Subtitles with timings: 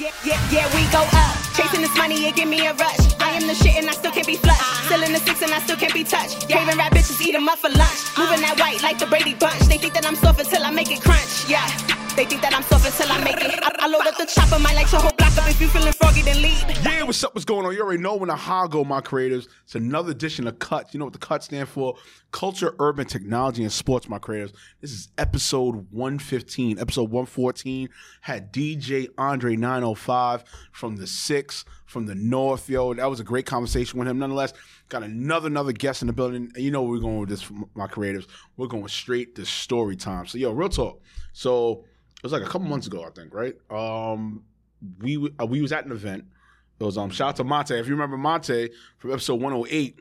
[0.00, 1.36] Yeah, yeah, yeah, we go up.
[1.52, 3.12] Chasing this money, it give me a rush.
[3.20, 4.64] I am the shit and I still can't be flushed.
[4.86, 6.48] Still in the six and I still can't be touched.
[6.48, 8.00] Craving rap bitches, eat 'em up for lunch.
[8.16, 9.60] Moving that white like the Brady Bunch.
[9.68, 11.44] They think that I'm soft until I make it crunch.
[11.48, 11.68] Yeah.
[12.16, 13.60] They think that I'm soft until I make it.
[13.62, 15.92] I, I load up the chopper, might like your whole If you feeling
[16.24, 16.84] then leave.
[16.84, 17.34] Yeah, what's up?
[17.34, 17.72] What's going on?
[17.72, 19.48] You already know when the high go, my creators.
[19.64, 20.92] It's another edition of Cut.
[20.92, 21.94] You know what the Cut stand for?
[22.30, 24.52] Culture, Urban Technology, and Sports, my creators.
[24.80, 26.78] This is episode 115.
[26.78, 27.88] Episode 114
[28.20, 32.68] had DJ Andre 905 from the Six, from the North.
[32.68, 34.18] Yo, that was a great conversation with him.
[34.18, 34.52] Nonetheless,
[34.88, 36.52] got another another guest in the building.
[36.54, 38.26] And you know we're going with this, my creators.
[38.56, 40.26] We're going straight to story time.
[40.26, 41.00] So, yo, real talk.
[41.32, 41.84] So,
[42.16, 43.54] it was like a couple months ago, I think, right?
[43.70, 44.44] Um,
[45.00, 46.24] we uh, we was at an event.
[46.78, 47.74] It was um shout out to Monte.
[47.74, 49.98] If you remember Monte from episode 108,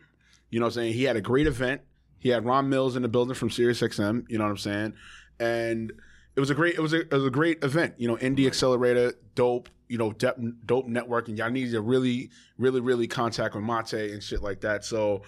[0.50, 0.94] you know what I'm saying?
[0.94, 1.82] He had a great event.
[2.20, 4.94] He had Ron Mills in the building from SiriusXM, you know what I'm saying?
[5.40, 5.94] And
[6.36, 7.96] it was a great it was a, it was a great event.
[7.98, 11.38] You know, Indie Accelerator, dope, you know, dope, dope networking.
[11.38, 14.86] Y'all need to really, really, really contact with Monte and shit like that.
[14.86, 15.24] So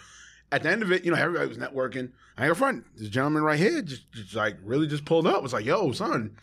[0.51, 2.11] at the end of it, you know, everybody was networking.
[2.37, 5.41] I had a friend, this gentleman right here, just, just like really just pulled up.
[5.41, 6.35] Was like, yo, son,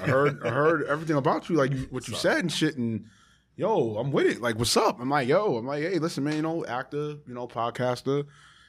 [0.00, 3.06] I heard I heard everything about you, like what you said and shit, and
[3.56, 4.40] yo, I'm with it.
[4.40, 5.00] Like, what's up?
[5.00, 8.24] I'm like, yo, I'm like, hey, listen, man, you know, actor, you know, podcaster,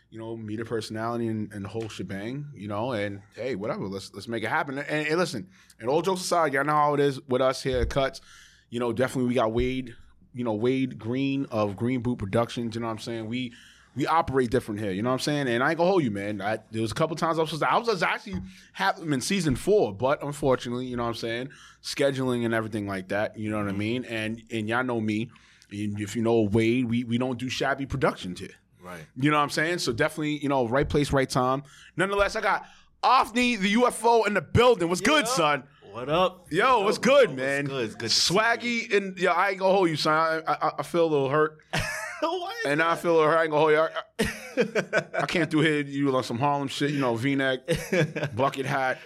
[0.10, 4.14] you know, media personality and, and the whole shebang, you know, and hey, whatever, let's
[4.14, 4.78] let's make it happen.
[4.78, 5.48] And, and listen,
[5.80, 8.22] and all jokes aside, y'all know how it is with us here at Cuts.
[8.70, 9.96] You know, definitely we got Wade,
[10.34, 12.76] you know, Wade Green of Green Boot Productions.
[12.76, 13.28] You know what I'm saying?
[13.28, 13.54] We
[13.96, 14.92] we operate different here.
[14.92, 15.48] You know what I'm saying?
[15.48, 16.42] And I ain't gonna hold you, man.
[16.42, 18.42] I, there was a couple times I was supposed to, I was actually
[18.74, 21.50] having in season four, but unfortunately, you know what I'm saying,
[21.82, 23.38] scheduling and everything like that.
[23.38, 23.80] You know what I mm-hmm.
[23.80, 24.06] mean?
[24.06, 25.32] And and y'all know me.
[25.72, 28.50] And if you know Wade, we we don't do shabby productions here.
[28.82, 29.06] Right.
[29.16, 29.80] You know what I'm saying?
[29.80, 31.64] So definitely, you know, right place, right time.
[31.96, 32.66] Nonetheless, I got
[33.02, 34.90] Ofni, the UFO, in the building.
[34.90, 35.64] What's good, son?
[35.94, 36.48] What up?
[36.50, 37.66] Yo, what's Yo, good, what's man?
[37.66, 37.86] good?
[37.86, 40.44] It's good Swaggy and yeah, I ain't gonna hold you, son.
[40.48, 41.60] I, I, I feel a little hurt,
[42.66, 43.38] And I feel hurt.
[43.38, 43.80] I ain't gonna hold you.
[43.80, 47.60] I, I, I can't do here you on some Harlem shit, you know, V-neck,
[48.36, 49.00] bucket hat.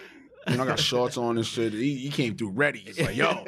[0.48, 1.72] You know, I got shorts on and shit.
[1.72, 2.78] He, he came through ready.
[2.78, 3.44] He's like, yo,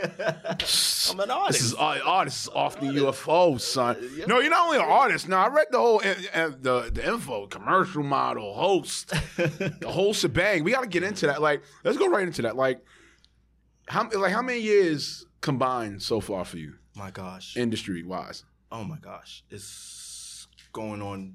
[1.11, 1.61] I'm an artist.
[1.61, 3.97] this is uh, this is off the UFO, son.
[4.27, 5.29] No, you're not only an artist.
[5.29, 10.13] Now I read the whole uh, uh, the the info, commercial model, host, the whole
[10.13, 10.65] shebang.
[10.65, 11.41] We got to get into that.
[11.41, 12.57] Like, let's go right into that.
[12.57, 12.85] Like,
[13.89, 17.57] how like how many years combined so far for you, my gosh.
[17.57, 18.45] industry wise?
[18.73, 19.45] Oh my gosh.
[19.51, 21.35] It's going on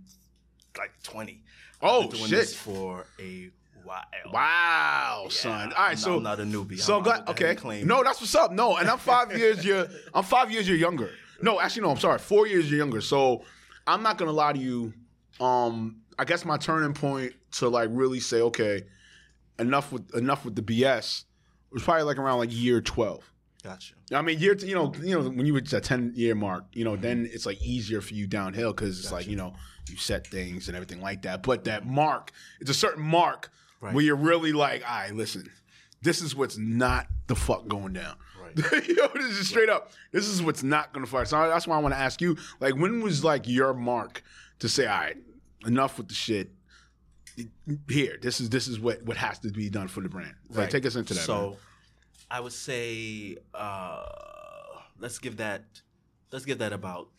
[0.77, 1.41] like 20.
[1.81, 2.29] Oh, doing shit.
[2.31, 3.49] this for a
[3.83, 4.01] while.
[4.31, 5.51] Wow, Yeah, son.
[5.51, 6.79] All right, I'm right, not- so I'm not a newbie.
[6.79, 7.27] So I'm, glad.
[7.29, 8.51] Okay, claim no, that's what's up.
[8.51, 9.63] No, and I'm five years.
[9.63, 9.87] You're.
[10.13, 10.67] I'm five years.
[10.67, 11.11] You're younger.
[11.41, 11.91] No, actually, no.
[11.91, 12.17] I'm sorry.
[12.19, 12.69] Four years.
[12.69, 13.01] You're younger.
[13.01, 13.43] So
[13.85, 14.93] I'm not gonna lie to you.
[15.39, 18.83] Um, I guess my turning point to like really say, okay,
[19.59, 21.25] enough with enough with the BS
[21.71, 23.29] was probably like around like year twelve.
[23.65, 23.95] Gotcha.
[24.13, 26.83] I mean, year you know, you know, when you reach that ten year mark, you
[26.85, 29.55] know, then it's like easier for you downhill because it's like you know
[29.89, 31.41] you set things and everything like that.
[31.41, 32.31] But that mark,
[32.61, 33.93] it's a certain mark Right.
[33.93, 35.49] where you're really like, all right, listen,
[36.01, 38.15] this is what's not the fuck going down.
[38.39, 38.71] Right.
[38.87, 39.91] you know, this is straight up.
[40.11, 41.25] This is what's not going to fire.
[41.25, 44.23] So that's why I want to ask you, like, when was like your mark
[44.59, 45.17] to say, all right,
[45.65, 46.51] enough with the shit.
[47.89, 50.35] Here, this is this is what what has to be done for the brand.
[50.49, 50.69] Like, Right.
[50.69, 51.19] take us into that.
[51.19, 51.57] So, man.
[52.29, 54.05] I would say uh,
[54.99, 55.63] let's give that
[56.31, 57.09] let's give that about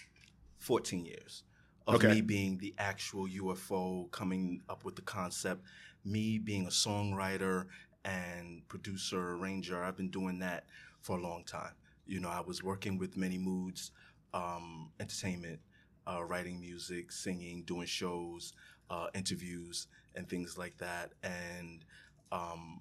[0.59, 1.45] 14 years
[1.87, 2.07] of Okay.
[2.07, 5.63] me being the actual UFO, coming up with the concept,
[6.05, 7.67] me being a songwriter
[8.05, 9.83] and producer, arranger.
[9.83, 10.65] I've been doing that
[11.01, 11.73] for a long time.
[12.07, 13.93] You know, I was working with Many Moods
[14.35, 15.61] um, Entertainment,
[16.07, 18.53] uh, writing music, singing, doing shows,
[18.91, 21.85] uh, interviews, and things like that, and
[22.33, 22.81] um,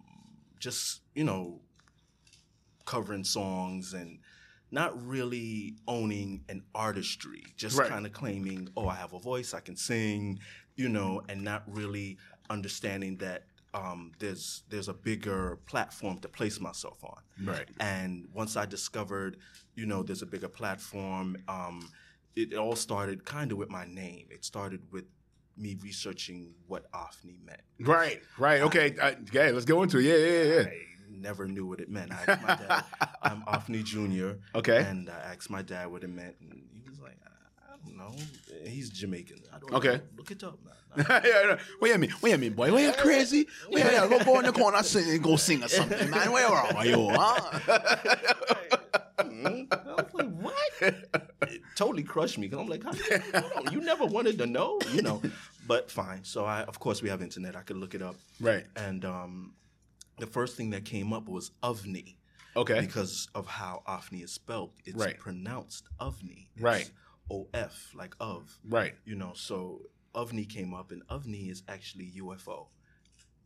[0.59, 1.59] just you know
[2.85, 4.19] covering songs and
[4.71, 7.89] not really owning an artistry, just Right.
[7.89, 10.39] kind of claiming, oh, I have a voice, I can sing,
[10.75, 12.17] you know, and not really
[12.49, 17.21] understanding that um, there's there's a bigger platform to place myself on.
[17.45, 17.67] right.
[17.81, 19.37] And once I discovered,
[19.75, 21.89] you know, there's a bigger platform, um,
[22.37, 24.27] it all started kind of with my name.
[24.29, 25.05] It started with
[25.57, 27.61] me researching what Ofni meant.
[27.79, 28.61] Right, right.
[28.61, 29.51] Okay, uh, okay.
[29.51, 30.03] Let's go into it.
[30.03, 30.61] Yeah, yeah, yeah.
[30.69, 32.11] I never knew what it meant.
[32.11, 32.83] I asked my dad,
[33.23, 34.37] I'm Ofni Jr.
[34.57, 34.77] Okay.
[34.83, 38.15] And I asked my dad what it meant, and he was like, I, don't know.
[38.67, 39.41] He's Jamaican.
[39.53, 39.95] I don't Okay.
[39.97, 40.01] know.
[40.17, 40.73] Look it up, man.
[41.09, 41.57] yeah, yeah.
[41.81, 42.73] Wait a minute, wait a minute, boy.
[42.73, 43.47] Wait, you crazy?
[43.69, 46.31] Wait, yeah, go go in the corner, sing, and go sing or something, man.
[46.31, 47.09] Where are you?
[47.11, 47.41] Huh?
[49.19, 49.67] Mhm.
[49.71, 50.57] I was like, what?
[51.51, 55.21] It totally crushed me because I'm like, on, you never wanted to know, you know.
[55.67, 56.23] But fine.
[56.23, 57.55] So I, of course, we have internet.
[57.55, 58.15] I could look it up.
[58.39, 58.65] right.
[58.75, 59.53] And um,
[60.17, 62.15] the first thing that came up was ovni.
[62.55, 62.79] Okay.
[62.79, 64.71] Because of how Ofni is spelled.
[64.85, 65.19] It's Right.
[65.19, 66.47] pronounced Ovni.
[66.53, 66.89] It's Right.
[67.29, 68.57] O F, like of.
[68.63, 68.95] Right.
[69.03, 69.81] You know, so
[70.13, 72.67] OVNI came up, and OVNI is actually UFO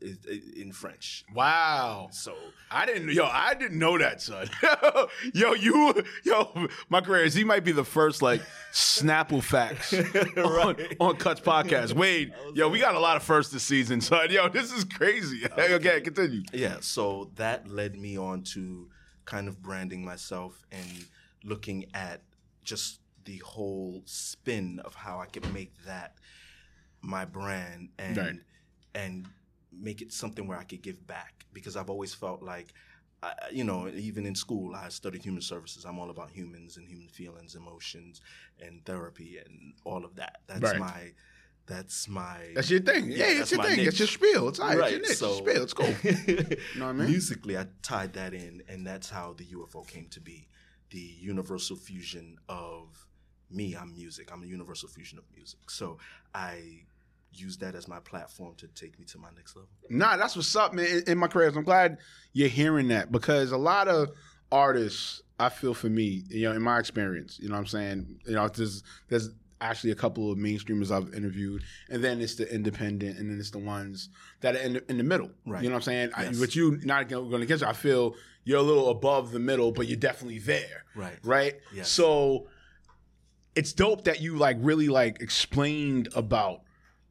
[0.02, 1.26] in French.
[1.34, 2.08] Wow.
[2.12, 2.34] So
[2.72, 4.50] I didn't yo, I didn't know that, son.
[5.34, 5.94] yo, you
[6.24, 8.42] yo, my career is he might be the first like
[8.72, 9.94] Snapple facts
[10.38, 11.94] on, on Cuts Podcast.
[11.94, 14.32] Wade, yo, we got a lot of first this season, son.
[14.32, 15.46] Yo, this is crazy.
[15.58, 16.44] Okay, continue.
[16.54, 18.90] yeah, so that led me on to
[19.26, 21.06] kind of branding myself and
[21.44, 22.22] looking at
[22.64, 26.16] just the whole spin of how I could make that
[27.02, 28.36] my brand and Right.
[28.96, 29.28] and
[29.72, 32.74] make it something where I could give back because I've always felt like
[33.22, 35.84] I, you know, even in school, I studied human services.
[35.86, 38.22] I'm all about humans and human feelings, emotions,
[38.62, 40.38] and therapy, and all of that.
[40.48, 40.80] That's Right.
[40.80, 41.12] my,
[41.66, 42.38] that's my.
[42.56, 43.12] That's your thing.
[43.12, 43.86] Yeah, it's your my thing.
[43.86, 44.48] It's your spiel.
[44.48, 44.94] It's all right.
[44.94, 45.18] It's your niche.
[45.18, 45.64] so Spiel.
[45.64, 45.94] It's cool.
[46.04, 47.08] You know what I mean?
[47.08, 50.48] Musically, I tied that in, and that's how the UFO came to be.
[50.92, 53.06] The universal fusion of
[53.52, 53.76] me.
[53.76, 54.32] I'm music.
[54.32, 55.70] I'm a universal fusion of music.
[55.70, 55.98] So
[56.34, 56.84] I
[57.32, 59.70] use that as my platform to take me to my next level.
[59.90, 61.04] Nah, that's what's up, man.
[61.08, 61.98] In, my career, I'm glad
[62.34, 64.10] you're hearing that because a lot of
[64.52, 68.20] artists, I feel for me, you know, in my experience, you know, what I'm saying,
[68.26, 69.30] you know, there's there's
[69.62, 73.52] actually a couple of mainstreamers I've interviewed, and then it's the independent, and then it's
[73.52, 74.10] the ones
[74.42, 75.30] that are in the, in the middle.
[75.46, 75.64] Right.
[75.64, 76.12] You know what I'm saying?
[76.16, 77.68] I, but you not going to get you.
[77.68, 80.86] I feel you're a little above the middle, but you're definitely there.
[80.96, 81.18] Right.
[81.24, 81.56] Right.
[81.74, 81.90] Yes.
[81.90, 82.48] So
[83.56, 86.62] it's dope that you like really like explained about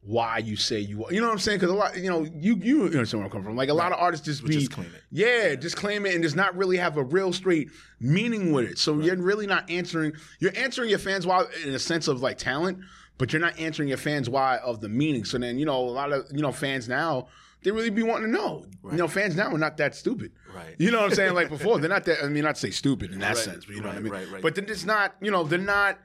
[0.01, 1.59] why you say you you know what I'm saying?
[1.59, 3.55] Because a lot you know you you understand where I'm coming from.
[3.57, 5.03] Like a lot of artists just be just claim it.
[5.11, 7.69] yeah just claim it and does not really have a real straight
[7.99, 8.77] meaning with it.
[8.79, 12.37] So you're really not answering you're answering your fans why in a sense of like
[12.37, 12.79] talent
[13.17, 15.25] but you're not answering your fans why of the meaning.
[15.25, 17.27] So then you know a lot of you know fans now
[17.61, 18.65] they really be wanting to know.
[18.89, 20.31] You know fans now are not that stupid.
[20.55, 20.75] Right.
[20.77, 21.33] you know what I'm saying?
[21.33, 23.65] Like before they're not that I mean not to say stupid in that Right, sense
[23.65, 24.13] but you know what I mean?
[24.13, 24.41] right, right.
[24.41, 25.99] but then it's not you know they're not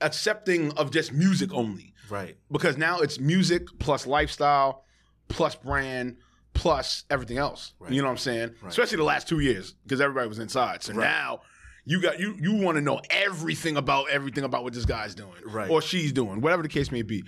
[0.00, 2.36] accepting of just music only Right.
[2.50, 4.84] because now it's music plus lifestyle
[5.28, 6.16] plus brand
[6.52, 7.72] plus everything else.
[7.78, 7.92] Right.
[7.92, 8.50] You know what I'm saying?
[8.62, 8.70] Right.
[8.70, 10.82] Especially the last two years because everybody was inside.
[10.82, 11.04] So Right.
[11.04, 11.40] now
[11.84, 15.32] you got you you want to know everything about everything about what this guy's doing
[15.46, 15.70] Right.
[15.70, 17.24] or she's doing, whatever the case may be.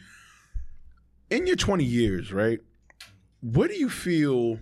[1.30, 2.60] In your 20 years, right?
[3.40, 4.58] What do you feel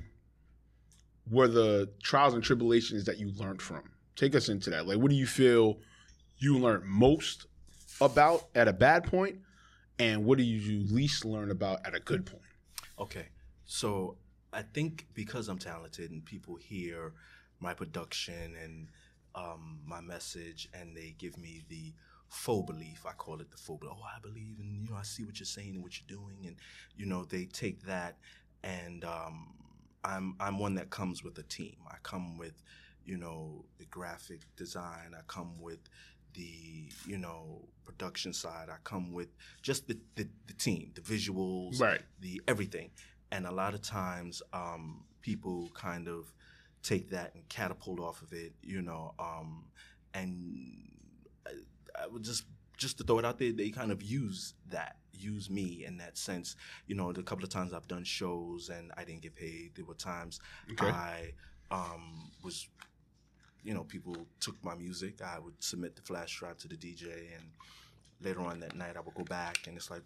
[1.30, 3.82] were the trials and tribulations that you learned from?
[4.16, 4.86] Take us into that.
[4.86, 5.78] Like, what do you feel
[6.38, 7.46] you learned most
[8.00, 9.38] about at a bad point,
[9.98, 12.42] and what do you least learn about at a good point?
[12.98, 13.26] Okay.
[13.64, 14.16] So
[14.52, 17.12] I think because I'm talented and people hear
[17.60, 18.88] my production and
[19.34, 21.92] um, my message and they give me the
[22.28, 23.96] faux belief, I call it the faux belief.
[23.98, 26.46] Oh, I believe and you know, I see what you're saying and what you're doing.
[26.46, 26.56] And,
[26.96, 28.16] you know, they take that
[28.62, 29.54] and um,
[30.04, 31.76] I'm I'm one that comes with a team.
[31.88, 32.62] I come with,
[33.04, 35.14] you know, the graphic design.
[35.16, 35.80] I come with
[36.34, 38.68] the, you know, production side.
[38.70, 39.28] I come with
[39.62, 42.00] just the, the, the team, the visuals, Right.
[42.20, 42.90] the everything.
[43.32, 46.32] And a lot of times, um, people kind of
[46.82, 49.64] take that and catapult off of it, you know, um,
[50.12, 50.90] and
[51.46, 51.50] I,
[52.04, 52.44] I would just
[52.76, 56.18] just to throw it out there, they kind of use that, use me in that
[56.18, 56.56] sense.
[56.88, 59.72] You know, the couple of times I've done shows and I didn't get paid.
[59.76, 60.40] There were times
[60.72, 60.88] Okay.
[60.90, 61.32] I
[61.70, 62.68] um, was,
[63.64, 65.22] you know, people took my music.
[65.22, 67.44] I would submit the flash drive to the DJ, and
[68.20, 70.02] later on that night I would go back, and it's like,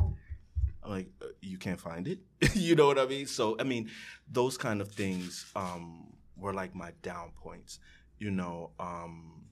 [0.00, 2.18] I'm like, uh, you can't find it.
[2.54, 3.26] you know what I mean?
[3.26, 3.90] So, I mean,
[4.30, 7.78] those kind of things um, were like my down points.
[8.18, 9.44] You know, um,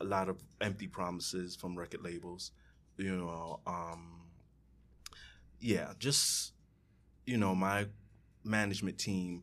[0.00, 2.52] a lot of empty promises from record labels.
[2.98, 4.20] You know, um,
[5.58, 6.52] yeah, just
[7.26, 7.86] you know, my
[8.44, 9.42] management team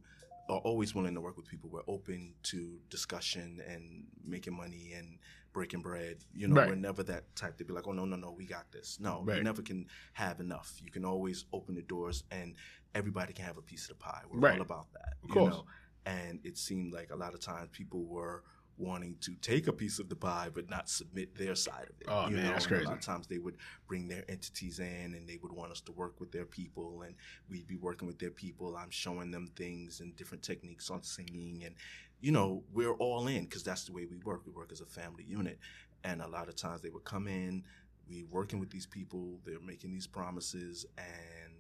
[0.50, 1.70] are always willing to work with people.
[1.70, 5.20] We're open to discussion and making money and
[5.54, 6.18] breaking bread.
[6.34, 6.70] You know, Right.
[6.70, 9.00] we're never that type to be like, oh no, no, no, we got this.
[9.00, 9.38] No, Right.
[9.38, 10.80] you never can have enough.
[10.84, 12.56] You can always open the doors and
[12.96, 14.22] everybody can have a piece of the pie.
[14.30, 14.56] We're Right.
[14.56, 15.14] all about that.
[15.24, 15.54] Of you course.
[15.54, 15.66] know?
[16.06, 18.44] And it seemed like a lot of times people were
[18.80, 22.08] wanting to take a piece of the pie but not submit their side of it.
[22.08, 22.52] Oh, you man, know?
[22.52, 22.86] that's And crazy.
[22.86, 23.58] A lot of times they would
[23.88, 27.16] bring their entities in and they would want us to work with their people and
[27.50, 28.76] we'd be working with their people.
[28.78, 31.76] I'm showing them things and different techniques on singing and
[32.22, 34.42] you know, we're all in because that's the way we work.
[34.46, 35.60] We work as a family unit.
[36.04, 37.64] And a lot of times they would come in,
[38.10, 41.54] we working with these people, they're making these promises and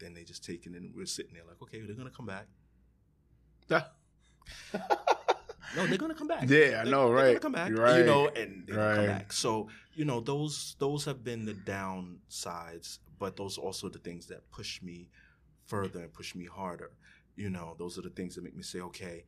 [0.00, 2.46] then they just take it and we're sitting there like, okay, they're gonna come back.
[5.76, 6.48] No, they're gonna come back.
[6.48, 7.22] Yeah, I know, right?
[7.24, 7.72] they're gonna come back.
[7.76, 9.32] right, You know, and they're gonna come back.
[9.32, 14.26] So you know, those those have been the downsides, but those are also the things
[14.26, 15.08] that push me
[15.66, 16.90] further and push me harder.
[17.36, 19.24] You know, those are the things that make me say, okay,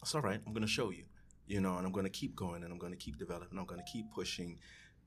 [0.00, 0.40] that's all right.
[0.46, 1.04] I'm to show you,
[1.46, 3.58] you know, and I'm to keep going and I'm to keep developing.
[3.58, 4.58] I'm to keep pushing.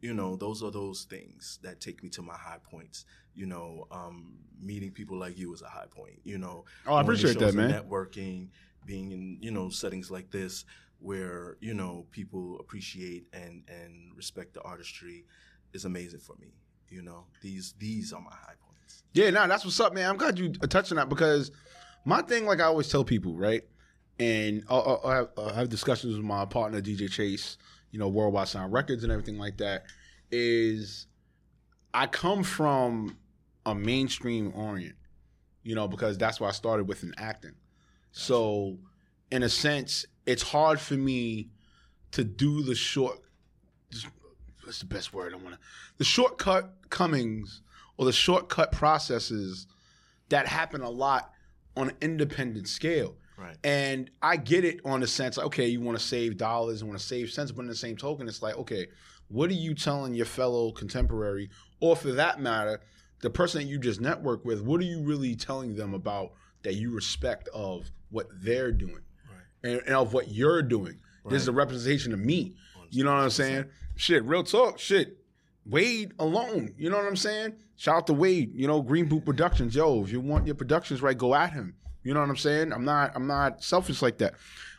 [0.02, 3.06] You know, those are those things that take me to my high points.
[3.34, 6.20] You know, um, meeting people like you is a high point.
[6.24, 7.72] You know, Oh, I appreciate that, man.
[7.72, 8.50] Networking,
[8.86, 10.66] being in you know settings like this
[11.00, 15.26] where you know people appreciate and and respect the artistry
[15.74, 16.54] is amazing for me.
[16.90, 19.04] You know, these these are my high points.
[19.14, 20.10] Yeah, nah, that's what's up, man.
[20.10, 21.52] I'm glad you uh, touched on that because
[22.06, 23.64] my thing, like I always tell people, right?
[24.18, 27.58] And I'll, I'll have, I'll have discussions with my partner DJ Chase,
[27.92, 29.86] you know, Worldwide Sound Records and everything like that.
[30.32, 31.08] Is
[31.94, 33.18] I come from
[33.66, 34.96] a mainstream orient,
[35.64, 37.56] you know, because that's why I started with an acting.
[38.18, 38.78] So,
[39.30, 41.50] in a sense, it's hard for me
[42.14, 43.20] to do the short.
[44.64, 45.60] What's the best word I want to?
[45.98, 47.62] The shortcut comings
[47.98, 49.68] or the shortcut processes
[50.30, 51.34] that happen a lot
[51.76, 53.18] on an independent scale.
[53.38, 53.58] Right.
[53.66, 57.02] And I get it on the sense, okay, you want to save dollars and want
[57.02, 58.88] to save cents, but in the same token, it's like, okay,
[59.28, 61.50] what are you telling your fellow contemporary,
[61.82, 62.80] or for that matter,
[63.20, 66.32] the person that you just network with, what are you really telling them about
[66.66, 69.72] that you respect of what they're doing Right.
[69.72, 71.00] and, and of what you're doing?
[71.28, 72.56] This is a representation of me.
[72.92, 73.66] You know what I'm saying?
[73.96, 74.78] Shit, real talk.
[74.78, 75.18] Shit,
[75.66, 76.76] Wade alone.
[76.78, 77.54] You know what I'm saying?
[77.78, 78.54] Shout out to Wade.
[78.54, 79.74] You know, Green Boot Productions.
[79.76, 81.74] Yo, if you want your productions right, go at him.
[82.04, 82.72] You know what I'm saying?
[82.72, 83.14] I'm not.
[83.16, 84.36] I'm not selfish like that.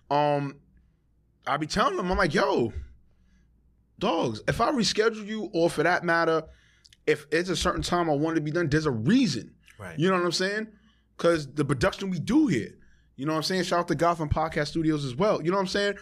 [0.08, 0.54] Um,
[1.46, 2.72] I be telling them, I'm like, yo,
[3.98, 4.42] dogs.
[4.46, 6.42] If I reschedule you, or for that matter,
[7.06, 9.52] if it's a certain time I want it to be done, there's a reason.
[9.78, 9.98] Right.
[9.98, 10.68] You know what I'm saying?
[11.16, 12.74] Because the production we do here.
[13.16, 13.64] You know what I'm saying?
[13.64, 15.42] Shout out to Gotham Podcast Studios as well.
[15.42, 15.94] You know what I'm saying?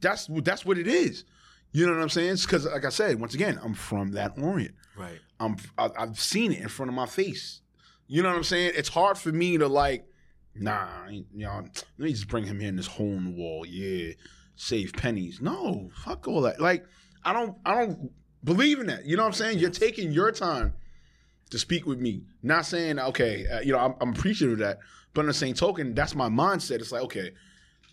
[0.00, 1.24] That's that's what it is.
[1.72, 2.36] You know what I'm saying?
[2.40, 4.74] Because, like I said, once again, I'm from that Orient.
[4.96, 5.18] Right.
[5.38, 7.60] I'm I, I've seen it in front of my face.
[8.06, 8.72] You know what I'm saying?
[8.74, 10.06] It's hard for me to like,
[10.54, 13.66] nah, you know, let me just bring him here in this hole in the wall.
[13.66, 14.12] Yeah,
[14.54, 15.40] save pennies.
[15.40, 16.60] No, fuck all that.
[16.60, 16.86] Like,
[17.24, 18.10] I don't, I don't
[18.42, 19.04] believe in that.
[19.04, 19.58] You know what I'm saying?
[19.58, 20.72] You're taking your time
[21.50, 22.22] to speak with me.
[22.42, 24.78] Not saying okay, uh, you know, I'm, I'm appreciative of that,
[25.14, 26.80] but on the same token, that's my mindset.
[26.80, 27.32] It's like okay,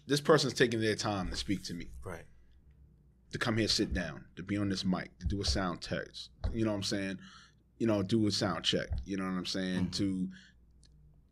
[0.07, 2.23] this person's taking their time to speak to me Right.
[3.31, 6.29] to come here, sit down, to be on this mic, to do a sound test.
[6.53, 7.19] You know what I'm saying?
[7.79, 8.87] You know, do a sound check.
[9.05, 9.87] You know what I'm saying?
[9.87, 9.91] Mhm.
[9.97, 10.29] To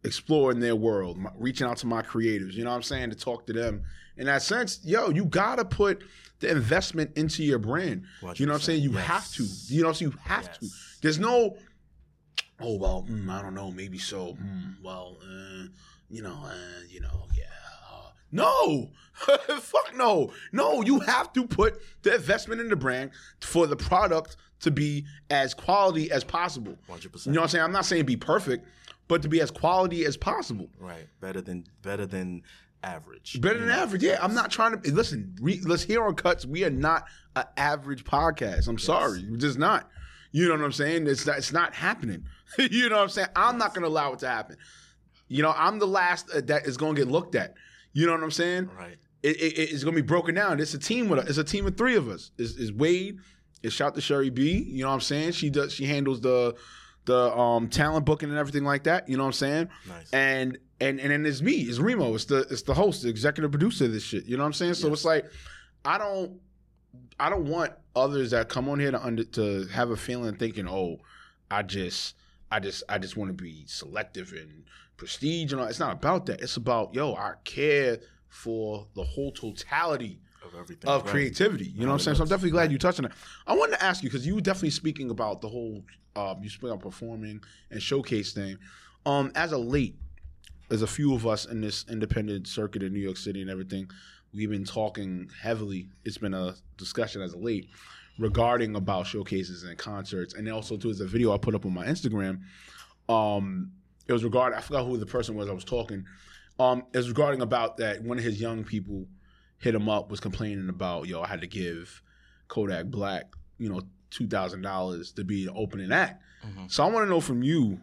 [0.04, 2.54] explore in their world, my, reaching out to my creatives.
[2.54, 3.12] You know what I'm saying?
[3.12, 3.84] To talk to them.
[4.18, 6.04] In that sense, yo, you gotta put
[6.40, 8.04] the investment into your brand.
[8.36, 8.82] You know what I'm saying?
[8.84, 9.00] You 100%.
[9.04, 9.46] have to.
[9.68, 10.68] You know, so you have to.
[11.02, 11.56] There's no,
[12.62, 14.34] oh well, mm, I don't know, maybe so.
[14.34, 15.68] Mm, well, uh,
[16.10, 17.46] you know, uh, you know, yeah.
[17.92, 18.90] uh, no,
[19.60, 20.82] fuck no, no.
[20.82, 25.54] You have to put the investment in the brand for the product to be as
[25.54, 26.78] quality as possible.
[26.90, 27.26] 100%.
[27.26, 27.64] You know what I'm saying?
[27.64, 28.68] I'm not saying be perfect,
[29.08, 30.70] but to be as quality as possible.
[30.80, 31.08] Right.
[31.20, 32.44] Better than better than
[32.84, 33.40] average.
[33.42, 33.74] Better than know?
[33.74, 34.04] average.
[34.04, 35.36] Yeah, I'm not trying to listen.
[35.42, 36.46] Re, let's hear on cuts.
[36.46, 38.68] We are not an average podcast.
[38.68, 39.90] I'm sorry, we're just not.
[40.32, 41.08] You know what I'm saying?
[41.08, 42.26] It's not, it's not happening.
[42.58, 43.28] you know what I'm saying?
[43.36, 44.58] I'm not going to allow it to happen.
[45.28, 47.54] You know, I'm the last uh, that is going to get looked at.
[47.94, 48.70] You know what I'm saying?
[48.78, 48.98] Right.
[49.24, 50.60] It, it, it's going to be broken down.
[50.60, 51.30] It's a team with us.
[51.30, 52.32] It's a team of three of us.
[52.38, 53.20] Is it's Wade.
[53.64, 54.54] It's shout to Sherry B.
[54.68, 55.34] You know what I'm saying?
[55.34, 55.74] She does.
[55.74, 56.56] She handles the
[57.06, 59.08] the um talent booking and everything like that.
[59.10, 59.70] You know what I'm saying?
[59.88, 60.10] Nice.
[60.12, 63.52] and and and then it's me, it's Remo, it's the it's the host, the executive
[63.52, 64.26] producer of this shit.
[64.26, 64.74] You know what I'm saying?
[64.76, 64.98] So Yes.
[64.98, 65.26] it's like
[65.86, 66.40] I don't
[67.20, 70.68] I don't want others that come on here to under to have a feeling thinking,
[70.68, 71.00] oh,
[71.50, 72.16] I just
[72.52, 74.64] I just I just want to be selective and
[74.98, 75.68] prestige and all.
[75.68, 76.42] It's not about that.
[76.42, 80.90] It's about yo, I care for the whole totality of everything.
[80.90, 81.12] of Right.
[81.12, 81.66] creativity.
[81.66, 82.16] You know what I'm saying?
[82.18, 83.12] So I'm definitely glad you touched on it.
[83.46, 85.84] I wanted to ask you because you were definitely speaking about the whole
[86.16, 88.58] um, you speak about performing and showcase thing.
[89.06, 89.96] Um, as a late,
[90.70, 93.90] there's a few of us in this independent circuit in New York City and everything.
[94.34, 95.90] We've been talking heavily.
[96.06, 97.70] It's been a discussion as a late
[98.18, 101.74] regarding about showcases and concerts, and also too, there's a video I put up on
[101.74, 102.42] my Instagram.
[103.10, 103.72] Um,
[104.08, 106.06] it was regarding I forgot who the person was I was talking.
[106.60, 109.08] Um, it was regarding about that one of his young people
[109.58, 112.02] hit him up was complaining about yo I had to give
[112.48, 116.22] Kodak Black you know two thousand dollars to be the opening act.
[116.46, 116.72] Mhm.
[116.72, 117.80] So I want to know from you,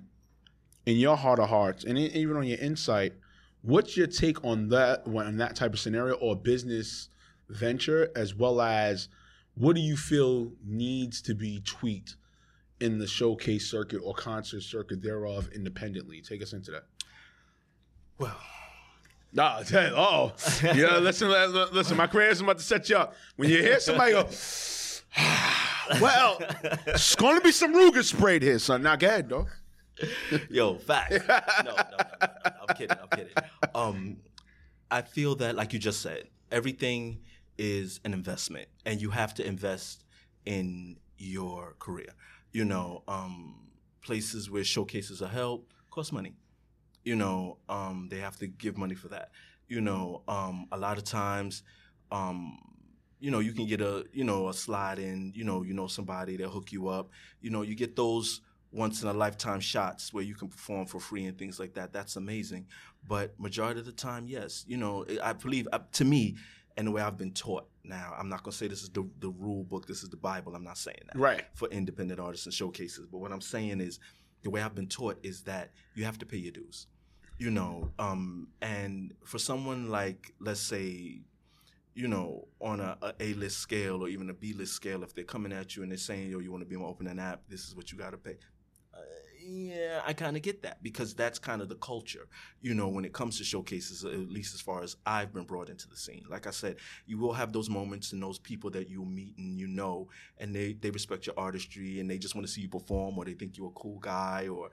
[0.86, 3.14] in your heart of hearts, and even on your insight,
[3.62, 7.08] what's your take on that on that type of scenario or business
[7.48, 9.08] venture, as well as
[9.54, 12.16] what do you feel needs to be tweaked
[12.80, 16.20] in the showcase circuit or concert circuit thereof independently?
[16.20, 16.84] Take us into that.
[18.18, 18.36] Well,
[19.32, 20.96] Nah, tell- oh, yeah.
[20.98, 21.96] Listen, li- li- listen.
[21.96, 23.14] My career is about to set you up.
[23.36, 24.26] When you hear somebody go,
[26.00, 26.38] well,
[26.86, 28.82] it's going to be some Ruger sprayed here, son.
[28.82, 29.48] Now, go ahead, dog.
[30.50, 31.12] Yo, fact.
[31.28, 32.50] No, no, no, no, no.
[32.68, 32.96] I'm kidding.
[33.00, 33.34] I'm kidding.
[33.74, 34.16] Um,
[34.90, 37.20] I feel that, like you just said, everything
[37.58, 40.04] is an investment, and you have to invest
[40.44, 42.12] in your career.
[42.52, 43.68] You know, um,
[44.02, 46.34] places where showcases are held cost money.
[47.04, 49.30] You know, um, they have to give money for that.
[49.68, 51.62] You know, um, a lot of times,
[52.10, 52.58] um,
[53.20, 55.86] you know, you can get a, you know, a slide in, you know, you know
[55.86, 57.10] somebody, they'll hook you up.
[57.40, 58.40] You know, you get those
[58.72, 61.92] once in a lifetime shots where you can perform for free and things like that.
[61.92, 62.66] That's amazing.
[63.06, 66.36] But majority of the time, yes, you know, I believe uh, to me,
[66.76, 69.30] and the way I've been taught now, I'm not gonna say this is the, the
[69.30, 70.54] rule book, this is the Bible.
[70.54, 71.18] I'm not saying that.
[71.18, 71.44] Right.
[71.54, 73.06] For independent artists and showcases.
[73.06, 73.98] But what I'm saying is
[74.42, 76.86] the way I've been taught is that you have to pay your dues.
[77.38, 81.20] You know, um, and for someone like, let's say,
[81.94, 85.52] you know, on a, a A-list scale or even a B-list scale, if they're coming
[85.52, 87.76] at you and they're saying, yo, you want to be open an app, this is
[87.76, 88.36] what you got to pay.
[89.50, 92.28] Yeah, I kind of get that because that's kind of the culture,
[92.60, 95.70] you know, when it comes to showcases, at least as far as I've been brought
[95.70, 96.24] into the scene.
[96.28, 96.76] Like I said,
[97.06, 100.54] you will have those moments and those people that you'll meet and you know, and
[100.54, 103.32] they, they respect your artistry and they just want to see you perform or they
[103.32, 104.68] think you're a cool guy or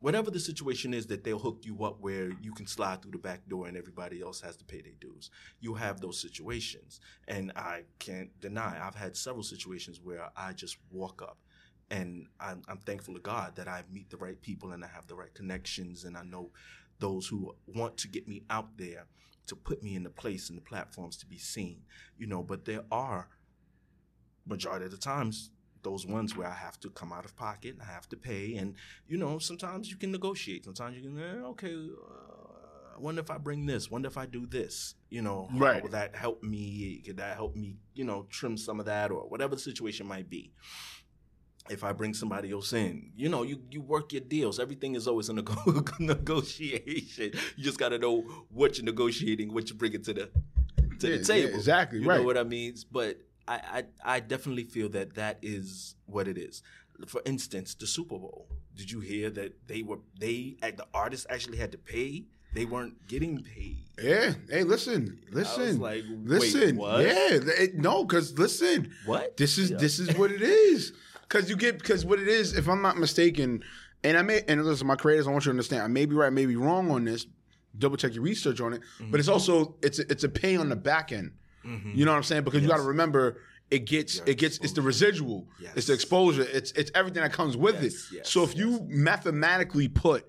[0.00, 3.18] whatever the situation is that they'll hook you up where you can slide through the
[3.18, 5.30] back door and everybody else has to pay their dues.
[5.60, 7.00] You have those situations.
[7.28, 11.36] And I can't deny, I've had several situations where I just walk up
[11.90, 15.06] and I'm, I'm, thankful to God that I meet the right people and I have
[15.06, 16.50] the right connections and I know
[16.98, 19.06] those who want to get me out there
[19.46, 21.82] to put me in the place and the platforms to be seen,
[22.16, 23.28] you know, but there are
[24.46, 25.50] majority of the times
[25.84, 28.56] those ones where I have to come out of pocket, and I have to pay,
[28.56, 28.74] and
[29.06, 30.64] you know sometimes you can negotiate.
[30.64, 34.46] Sometimes you can, eh, okay, uh, wonder if I bring this, wonder if I do
[34.46, 34.94] this.
[35.10, 35.82] You know, right?
[35.82, 37.02] Will that help me?
[37.06, 37.76] Could that help me?
[37.94, 40.52] You know, trim some of that or whatever the situation might be.
[41.70, 44.60] If I bring somebody else in, you know, you, you work your deals.
[44.60, 47.30] Everything is always in a nego- negotiation.
[47.56, 50.30] You just got to know what you're negotiating, what you're bringing to the
[51.00, 51.50] to Yeah, the table.
[51.50, 52.18] yeah, exactly, You right.
[52.18, 52.74] know what I mean?
[52.92, 53.18] But
[53.48, 56.62] I, I I definitely feel that that is what it is.
[57.06, 58.46] For instance, the Super Bowl.
[58.76, 62.24] Did you hear that they were they the artists actually had to pay?
[62.52, 63.84] They weren't getting paid.
[64.00, 64.34] Yeah.
[64.50, 66.76] Hey, listen, listen, like, wait, listen.
[66.76, 67.00] what?
[67.00, 67.40] Yeah.
[67.62, 69.36] it- no, because listen, What?
[69.38, 69.78] this is Yeah.
[69.78, 70.92] this is what it is.
[71.28, 73.62] Because you get because what it is, if I'm not mistaken,
[74.02, 76.14] and I may and listen, my creators, I want you to understand, I may be
[76.14, 77.26] right, may be wrong on this.
[77.76, 79.32] Double check your research on it, but it's mm-hmm.
[79.32, 81.32] also it's a, it's a pay on the back end.
[81.66, 81.92] Mm-hmm.
[81.94, 82.44] You know what I'm saying?
[82.44, 83.38] Because you got to remember,
[83.70, 87.32] it gets Your it gets it's the residual, it's the exposure, it's it's everything that
[87.32, 88.16] comes with Yes, it.
[88.16, 90.24] yes, so if you mathematically put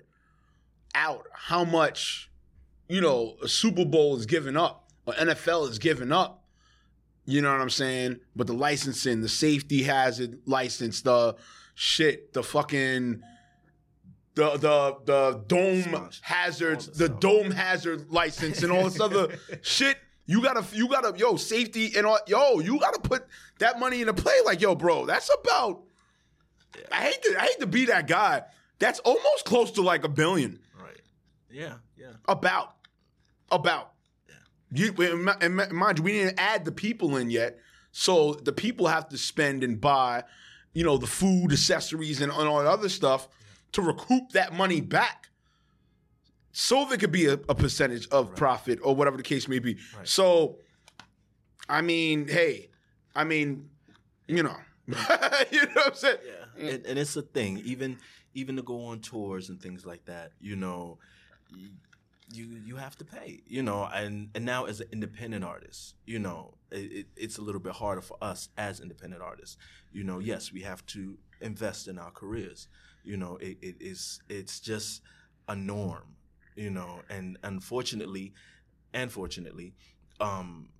[0.94, 2.30] out how much
[2.88, 6.42] you know a Super Bowl is giving up or NFL is giving up.
[7.26, 8.20] You know what I'm saying?
[8.34, 11.36] But the licensing, the safety hazard license, the
[11.74, 13.20] shit, the fucking
[14.34, 17.20] the the the dome hazards, the the stuff.
[17.20, 19.98] dome hazard license and all this other shit.
[20.26, 23.26] You gotta you gotta yo safety and all yo you gotta put
[23.58, 24.34] that money into play.
[24.44, 25.82] Like yo, bro, that's about.
[26.92, 28.42] I hate to I hate to be that guy.
[28.78, 30.60] That's almost close to like a billion.
[30.80, 31.00] Right.
[31.50, 31.74] Yeah.
[31.96, 32.12] Yeah.
[32.28, 32.74] About.
[33.50, 33.92] About.
[34.72, 37.58] You and mi- and mi- mind you, we didn't add the people in yet.
[37.92, 40.24] So the people have to spend and buy,
[40.74, 43.28] you know, the food, accessories, and, and all that other stuff
[43.72, 45.28] to recoup that money back.
[46.52, 49.78] So there could be a, a percentage of profit or whatever the case may be.
[49.96, 50.08] Right.
[50.08, 50.56] So,
[51.68, 52.70] I mean, hey,
[53.14, 53.68] I mean,
[54.26, 54.56] you know,
[54.88, 56.18] you know what I'm saying?
[56.58, 57.62] Yeah, and, and it's a thing.
[57.64, 57.98] Even
[58.34, 60.98] even to go on tours and things like that, you know,
[62.32, 63.42] you you have to pay.
[63.46, 67.42] You know, and and now as an independent artist, you know, it, it, it's a
[67.42, 69.56] little bit harder for us as independent artists.
[69.92, 72.68] You know, yes, we have to invest in our careers.
[73.04, 75.02] You know, it, it is it's just
[75.48, 76.16] a norm.
[76.56, 78.32] You know, and unfortunately,
[78.94, 79.74] and fortunately,
[80.20, 80.70] um,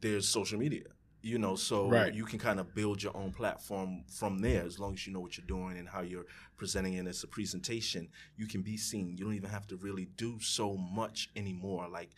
[0.00, 0.84] there's social media.
[1.22, 2.12] You know, so Right.
[2.12, 5.20] you can kind of build your own platform from there as long as you know
[5.20, 8.08] what you're doing and how you're presenting it as a presentation.
[8.36, 9.16] You can be seen.
[9.16, 12.10] You don't even have to really do so much anymore like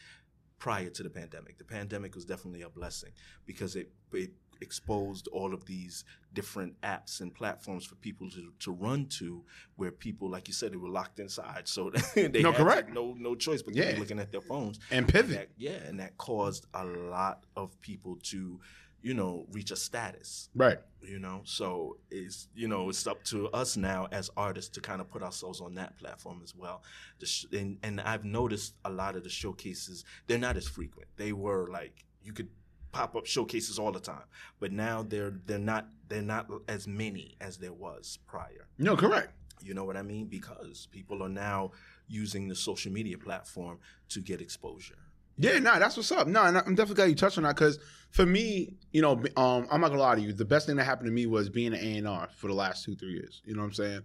[0.58, 1.58] prior to the pandemic.
[1.58, 3.12] The pandemic was definitely a blessing
[3.44, 4.30] because it it
[4.62, 9.44] exposed all of these different apps and platforms for people to, to run to
[9.76, 12.92] where people like you said they were locked inside so they No, had correct.
[12.94, 13.92] no no choice but to Yeah.
[13.94, 15.36] be looking at their phones And pivot.
[15.36, 18.60] that, yeah, and that caused a lot of people to,
[19.04, 20.48] you know, reach a status.
[20.54, 20.78] Right.
[21.02, 25.02] You know, so it's you know it's up to us now as artists to kind
[25.02, 26.82] of put ourselves on that platform as well.
[27.20, 31.08] The sh- and and I've noticed a lot of the showcases they're not as frequent.
[31.16, 32.48] They were like you could
[32.92, 34.24] pop up showcases all the time,
[34.58, 38.68] but now they're they're not they're not as many as there was prior.
[38.78, 39.34] No, correct.
[39.62, 40.26] You know what I mean?
[40.28, 41.72] Because people are now
[42.08, 44.96] using the social media platform to get exposure.
[45.36, 46.26] Yeah, nah, that's what's up.
[46.26, 47.78] No, nah, I'm definitely glad you touched on that because
[48.10, 50.32] for me, you know, um, I'm not gonna lie to you.
[50.32, 52.54] The best thing that happened to me was being an A and R for the
[52.54, 53.42] last two, three years.
[53.44, 54.00] You know what I'm saying?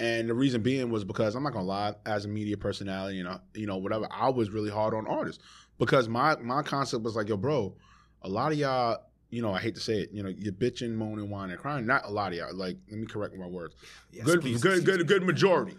[0.00, 3.24] And the reason being was because I'm not gonna lie, as a media personality, you
[3.24, 5.42] know, you know, whatever, I was really hard on artists
[5.78, 7.74] because my my concept was like, yo, bro,
[8.22, 8.98] a lot of y'all,
[9.30, 11.84] you know, I hate to say it, you know, you're bitching, moaning, whining, crying.
[11.84, 12.54] Not a lot of y'all.
[12.54, 13.74] Like, let me correct my words.
[14.12, 15.76] Yes, good, please, good, excuse good, good majority.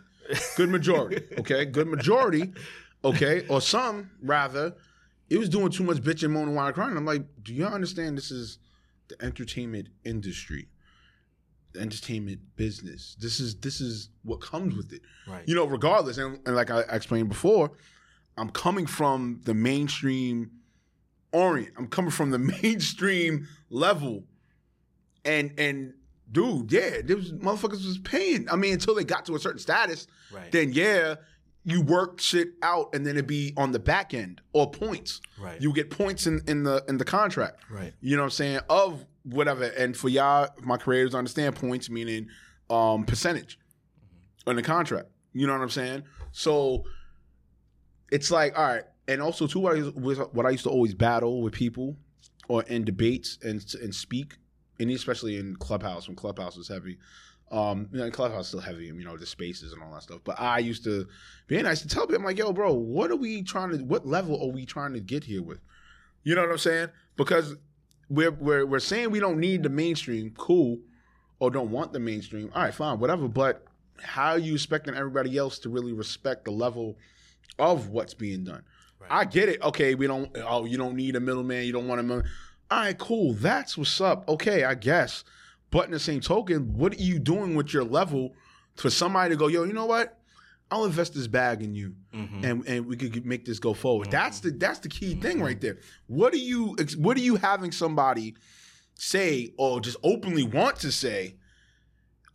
[0.57, 1.23] Good majority.
[1.39, 2.51] Okay, good majority.
[3.05, 4.75] Okay, or some rather.
[5.29, 6.97] It was doing too much bitching, moaning, whining, crying.
[6.97, 8.17] I'm like, do y'all understand?
[8.17, 8.57] This is
[9.09, 10.69] the entertainment industry,
[11.73, 13.15] the entertainment business.
[13.19, 15.43] This is this is what comes with it Right.
[15.47, 17.71] you know, regardless, and, and like I explained before,
[18.37, 20.51] I'm coming from the mainstream
[21.31, 21.73] orient.
[21.77, 24.23] I'm coming from the mainstream level,
[25.25, 25.93] and and
[26.31, 28.49] dude, yeah, there was motherfuckers was paying.
[28.49, 30.51] I mean, until they got to a certain status, right.
[30.51, 31.15] then yeah,
[31.63, 35.21] you work shit out, and then it'd be on the back end or points.
[35.39, 35.61] right.
[35.61, 37.63] You get points in in the in the contract.
[37.69, 37.93] right.
[38.01, 38.59] You know what I'm saying?
[38.69, 39.65] Of whatever.
[39.65, 42.27] And for y'all, my creators understand points meaning
[42.69, 43.59] um percentage
[44.47, 45.09] on the contract.
[45.33, 46.03] You know what I'm saying?
[46.31, 46.85] So
[48.11, 48.83] it's like, all right.
[49.07, 51.97] And also too what I used, what I used to always battle with people
[52.47, 54.37] or in debates and and speak,
[54.79, 56.97] and especially in Clubhouse when Clubhouse was heavy.
[57.51, 60.19] Um, you know, Clubhouse is still heavy, you know, the spaces and all that stuff.
[60.23, 61.07] But I used to
[61.47, 63.77] be I used to tell people, I'm like, yo, bro, what are we trying to
[63.77, 65.59] what level are we trying to get here with?
[66.23, 66.89] You know what I'm saying?
[67.17, 67.55] Because
[68.09, 70.79] we're we're we're saying we don't need the mainstream, cool,
[71.39, 72.51] or don't want the mainstream.
[72.53, 73.27] All right, fine, whatever.
[73.27, 73.65] But
[74.01, 76.97] how are you expecting everybody else to really respect the level
[77.57, 78.63] of what's being done?
[78.99, 79.11] Right.
[79.11, 79.61] I get it.
[79.61, 80.29] Okay, we don't.
[80.37, 81.65] Oh, you don't need a middleman.
[81.65, 82.23] You don't want a middle.
[82.71, 83.33] All right, cool.
[83.33, 84.27] That's what's up.
[84.27, 85.23] Okay, I guess.
[85.71, 88.33] But in the same token, what are you doing with your level
[88.75, 90.15] for somebody to go, yo, you know what?
[90.71, 92.43] I'll invest this bag in you, Mhm.
[92.43, 94.07] and and we could make this go forward.
[94.07, 94.11] Mhm.
[94.11, 95.79] That's the that's the key thing right there.
[96.07, 98.35] What are you what are you having somebody
[98.95, 101.37] say or just openly want to say?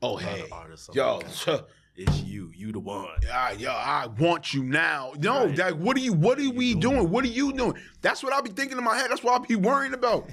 [0.03, 1.21] Oh A lot of hey, yo.
[1.97, 2.51] it's you.
[2.55, 3.09] You the one.
[3.33, 5.13] ah, yo, I want you now.
[5.19, 5.57] No, Right.
[5.57, 6.13] that what are you?
[6.13, 6.97] What are you we doing?
[6.97, 7.11] doing?
[7.11, 7.75] What are you doing?
[8.03, 9.11] That's what I'll be thinking in my head.
[9.11, 10.29] That's what I'll be worrying about.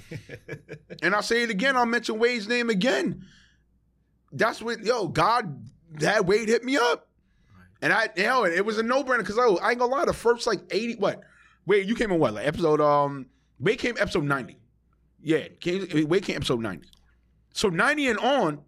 [1.04, 1.76] and I'll say it again.
[1.78, 3.26] I'll mention Wade's name again.
[4.32, 5.62] That's what yo God
[6.00, 7.10] that Wade hit me up,
[7.82, 10.06] and I you know it was a no brainer because I, I ain't gonna lie.
[10.06, 11.22] The first like eighty what?
[11.66, 13.28] Wade, you came in what like episode um
[13.60, 14.58] Wade came episode ninety.
[15.22, 16.88] Yeah, came, Wade came episode ninety.
[17.54, 18.62] So ninety and on,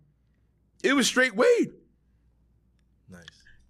[0.83, 1.71] it was straight Wade.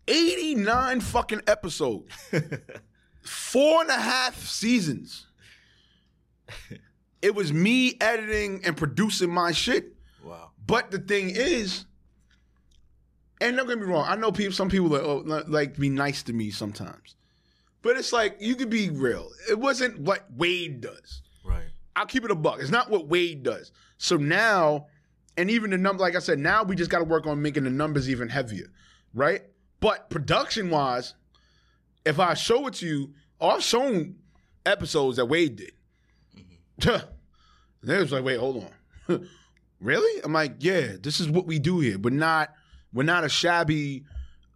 [0.07, 0.17] Nice.
[0.17, 2.13] 89 fucking episodes,
[3.21, 5.27] four and a half seasons.
[7.21, 9.95] It was me editing and producing my shit.
[10.23, 10.51] wow.
[10.65, 11.85] But the thing is,
[13.39, 14.53] and don't get me wrong, I know people.
[14.53, 17.15] Some people oh, like, oh, like be nice to me sometimes,
[17.81, 19.29] but it's like you could be real.
[19.49, 21.21] It wasn't what Wade does.
[21.45, 21.63] Right.
[21.95, 22.59] I'll keep it a buck.
[22.59, 23.71] It's not what Wade does.
[23.97, 24.87] So now,
[25.37, 27.63] and even the number, like I said, now we just got to work on making
[27.63, 28.67] the numbers even heavier,
[29.13, 29.43] right?
[29.83, 31.13] But production wise,
[32.05, 34.15] if I show it to you, oh, I've shown
[34.65, 35.71] episodes that Wade did.
[37.85, 38.65] Then it's like, wait, hold
[39.09, 39.27] on,
[39.81, 40.21] really?
[40.23, 41.99] I'm like, yeah, this is what we do here.
[41.99, 42.53] We're not,
[42.93, 44.05] we're not a shabby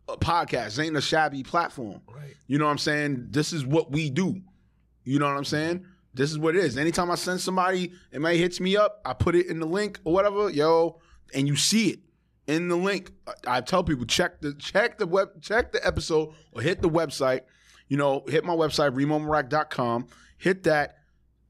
[0.08, 0.64] uh, podcast.
[0.64, 2.00] This ain't a shabby platform.
[2.08, 2.34] Right.
[2.48, 3.28] You know what I'm saying?
[3.32, 4.40] This is what we do.
[5.04, 5.86] You know what I'm saying?
[6.14, 6.78] This is what it is.
[6.78, 9.02] Anytime I send somebody, it might hits me up.
[9.04, 11.02] I put it in the link or whatever, yo,
[11.34, 12.00] and you see it
[12.48, 13.12] in the link.
[13.28, 16.90] I, I tell people check the check the web check the episode or hit the
[16.90, 17.42] website.
[17.88, 20.08] You know, hit my website remomarac.com.
[20.38, 20.98] Hit that,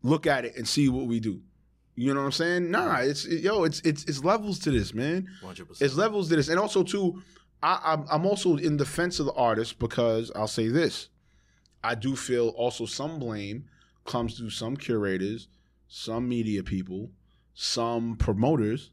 [0.04, 1.42] look at it, and see what we do.
[1.96, 2.70] You know what I'm saying?
[2.72, 5.28] Nah, it's it- yo, it's it's it's levels to this, man.
[5.44, 5.82] 100%.
[5.82, 7.22] It's levels to this, and also too,
[7.64, 11.10] I, I'm I'm also in defense of the artist because I'll say this:
[11.84, 13.66] I do feel also some blame
[14.06, 15.48] comes to some curators,
[15.88, 17.10] some media people,
[17.56, 18.92] some promoters,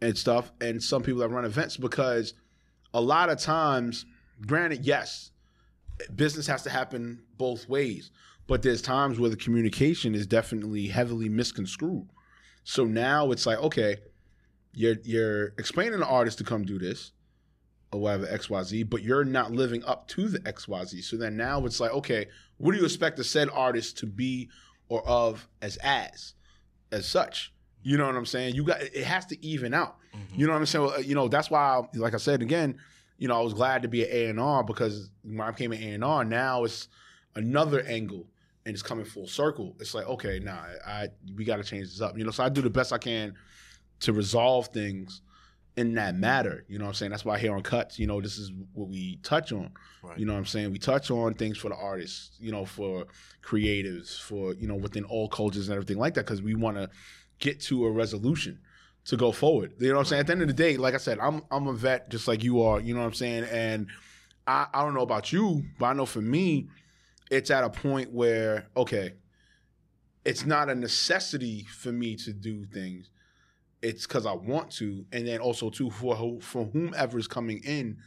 [0.00, 2.34] and stuff, and some people that run events because
[2.94, 4.06] a lot of times,
[4.46, 5.30] granted, yes,
[6.14, 8.10] business has to happen both ways,
[8.46, 12.08] but there's times where the communication is definitely heavily misconstrued.
[12.64, 13.96] So now it's like, okay,
[14.72, 17.12] you're you're explaining the artist to come do this
[17.92, 21.02] or whatever XYZ, but you're not living up to the XYZ.
[21.04, 22.26] So then now it's like, okay,
[22.58, 24.50] what do you expect the said artist to be
[24.88, 26.34] or of as as
[26.92, 27.52] as such?
[27.82, 28.54] You know what I'm saying?
[28.54, 29.96] You got it has to even out.
[30.14, 30.38] Mhm.
[30.38, 30.84] You know what I'm saying?
[30.84, 32.78] Well, You know that's why, like I said again,
[33.18, 35.72] you know I was glad to be an A and R because when I became
[35.72, 36.88] an A and R, now it's
[37.34, 38.26] another angle
[38.66, 39.76] and it's coming full circle.
[39.80, 42.18] It's like okay, nah, I we got to change this up.
[42.18, 43.34] You know, so I do the best I can
[44.00, 45.22] to resolve things
[45.76, 46.64] in that matter.
[46.68, 47.10] You know what I'm saying?
[47.12, 49.70] That's why here on Cuts, you know, this is what we touch on.
[50.02, 50.18] Right.
[50.18, 50.72] You know what I'm saying?
[50.72, 53.06] We touch on things for the artists, you know, for
[53.44, 56.90] creatives, for, you know, within all cultures and everything like that, because we want to
[57.38, 58.60] get to a resolution
[59.06, 59.72] to go forward.
[59.78, 60.20] You know what I'm saying?
[60.20, 62.42] At the end of the day, like I said, I'm I'm a vet just like
[62.42, 63.44] you are, you know what I'm saying?
[63.44, 63.88] And
[64.46, 66.68] I, I don't know about you, but I know for me,
[67.30, 69.14] it's at a point where, okay,
[70.24, 73.10] it's not a necessity for me to do things.
[73.80, 77.98] It's because I want to, and then also too for for whomever is coming in,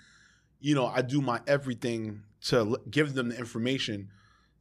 [0.59, 4.09] you know, I do my everything to give them the information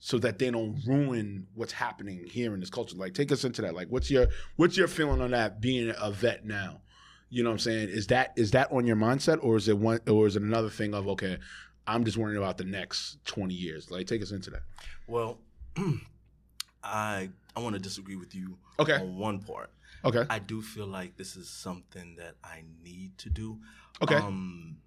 [0.01, 2.97] so that they don't ruin what's happening here in this culture.
[2.97, 3.75] Like, take us into that.
[3.75, 5.61] Like, what's your what's your feeling on that?
[5.61, 6.81] Being a vet now,
[7.29, 7.89] you know what I'm saying?
[7.91, 10.71] Is that is that on your mindset, or is it one, or is it another
[10.71, 11.39] thing of okay,
[11.87, 13.91] I'm just worrying about the next 20 years?
[13.91, 14.63] Like, take us into that.
[15.07, 15.39] Well,
[16.83, 18.95] I I want to disagree with you Okay.
[18.95, 19.71] on one part.
[20.05, 20.25] Okay.
[20.31, 23.59] I do feel like this is something that I need to do.
[24.01, 24.15] Okay.
[24.15, 24.79] Um,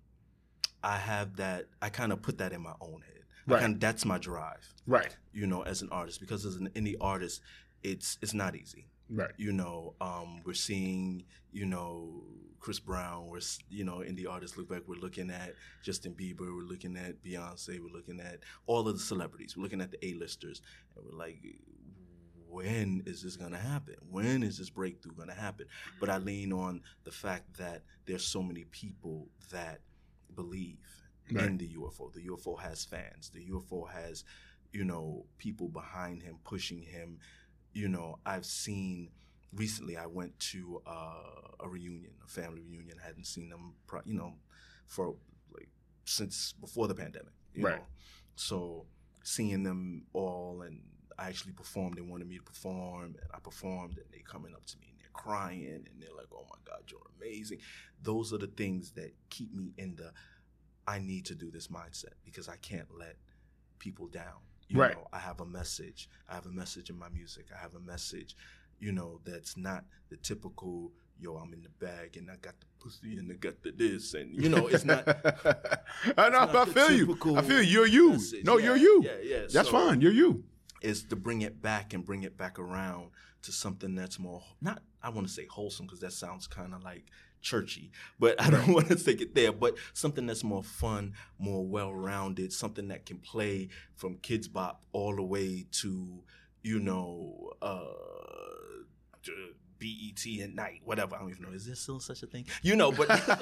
[0.84, 1.66] I have that.
[1.82, 3.13] I kind of put that in my own head.
[3.46, 3.62] Right.
[3.62, 4.74] kinda- that's my drive.
[4.88, 5.16] Right.
[5.34, 7.42] You know, as an artist, because as an indie artist,
[7.82, 8.88] it's it's not easy.
[9.10, 9.32] Right.
[9.38, 12.24] You know, um, we're seeing, you know,
[12.60, 13.28] Chris Brown.
[13.28, 14.84] We're, you know, indie artists look back.
[14.88, 15.54] We're looking at
[15.84, 16.40] Justin Bieber.
[16.56, 17.80] We're looking at Beyonce.
[17.82, 19.58] We're looking at all of the celebrities.
[19.58, 20.62] We're looking at the A-listers,
[20.96, 21.44] and we're like,
[22.48, 23.96] when is this gonna happen?
[24.10, 25.66] When is this breakthrough gonna happen?
[26.00, 29.82] But I lean on the fact that there's so many people that
[30.36, 30.78] believe
[31.30, 32.12] in the UFO.
[32.14, 33.30] The UFO has fans.
[33.34, 34.24] The UFO has,
[34.72, 37.20] you know, people behind him pushing him.
[37.74, 39.10] You know, I've seen
[39.54, 39.98] recently.
[39.98, 42.98] I went to uh, a reunion, a family reunion.
[43.02, 44.34] I hadn't seen them, pro- you know,
[44.88, 45.16] for
[45.54, 45.70] like
[46.06, 47.34] since before the pandemic.
[47.54, 47.78] You Right.
[47.78, 47.86] Know?
[48.36, 48.86] So
[49.24, 50.82] seeing them all and
[51.18, 51.96] I actually performed.
[51.98, 55.00] They wanted me to perform, and I performed, and they coming up to me and
[55.00, 57.60] they're crying, and they're like, "Oh my God, you're amazing."
[58.02, 60.12] Those are the things that keep me in the
[60.88, 63.16] I need to do this mindset because I can't let
[63.80, 64.40] people down.
[64.70, 64.96] You Right.
[64.96, 66.10] know, I have a message.
[66.30, 67.48] I have a message in my music.
[67.56, 68.36] I have a message,
[68.80, 72.66] you know, that's not the typical, yo, I'm in the bag and I got the
[72.80, 74.14] pussy and I got the this.
[74.14, 75.08] And, you know, it's not.
[76.18, 77.18] I, know, not I feel you.
[77.38, 77.84] I feel you.
[77.84, 78.10] You're you.
[78.14, 78.46] message.
[78.46, 79.04] No, Yeah, you're you.
[79.06, 79.40] Yeah, yeah.
[79.42, 80.02] That's So- fine.
[80.02, 80.44] You're you.
[80.82, 83.10] is to bring it back and bring it back around
[83.42, 86.84] to something that's more not I want to say wholesome because that sounds kind of
[86.84, 87.06] like
[87.44, 89.52] churchy, but I don't want to take it there.
[89.52, 95.16] But something that's more fun, more well-rounded, something that can play from Kidz Bop all
[95.16, 96.24] the way to
[96.64, 97.84] you know uh,
[99.80, 101.16] BET at night, whatever.
[101.16, 101.52] I don't even know.
[101.52, 102.46] Is there still such a thing?
[102.62, 103.36] You know, but you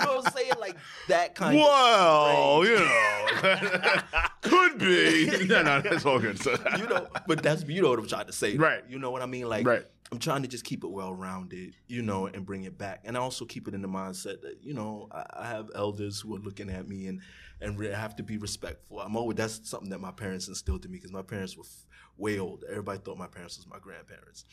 [0.00, 0.52] know what I'm saying?
[0.60, 0.76] Like
[1.08, 2.66] that kind Well, of.
[2.68, 4.02] you know,
[4.42, 5.46] could be.
[5.48, 6.38] No, no, that's all good.
[6.78, 8.56] you know, but that's you know what I'm trying to say.
[8.56, 8.82] Right.
[8.88, 9.48] You know what I mean?
[9.48, 9.84] Like Right.
[10.12, 12.34] I'm trying to just keep it well rounded, you know, mm-hmm.
[12.34, 13.02] and bring it back.
[13.04, 16.34] And I also keep it in the mindset that, you know, I, have elders who
[16.34, 17.20] are looking at me and
[17.60, 19.00] and re- I have to be respectful.
[19.00, 21.86] I'm always that's something that my parents instilled in me because my parents were f-
[22.16, 22.64] way old.
[22.68, 24.46] Everybody thought my parents was my grandparents.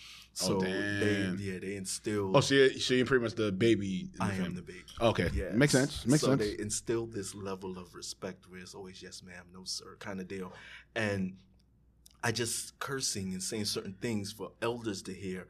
[0.43, 3.51] Oh, so Oh, they yeah, they instilled Oh, so you're, so you're pretty much the
[3.51, 4.09] baby.
[4.13, 4.83] the I am the baby.
[5.01, 5.29] Okay.
[5.33, 5.53] Yes.
[5.53, 6.05] Makes sense.
[6.05, 6.41] Makes so sense.
[6.41, 10.27] they instilled this level of respect where it's always yes ma'am, no sir kind of
[10.27, 10.53] deal.
[10.95, 11.37] And
[12.23, 15.47] I just cursing and saying certain things for elders to hear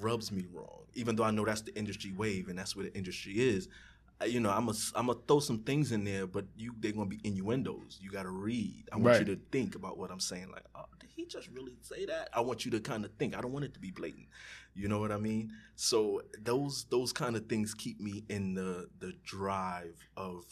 [0.00, 0.84] rubs me wrong.
[0.94, 3.68] Even though I know that's the industry wave and that's where the industry is.
[4.20, 6.92] I- You know, I'm a, I'm gonna throw some things in there, but you they're
[6.92, 7.98] gonna be innuendos.
[8.00, 8.88] You got to read.
[8.92, 9.26] I want Right.
[9.26, 10.50] you to think about what I'm saying.
[10.50, 12.28] Like, oh, did he just really say that?
[12.34, 13.34] I want you to kind of think.
[13.36, 14.26] I don't want it to be blatant.
[14.74, 15.52] You know what I mean?
[15.74, 20.44] So those those kind of things keep me in the the drive of.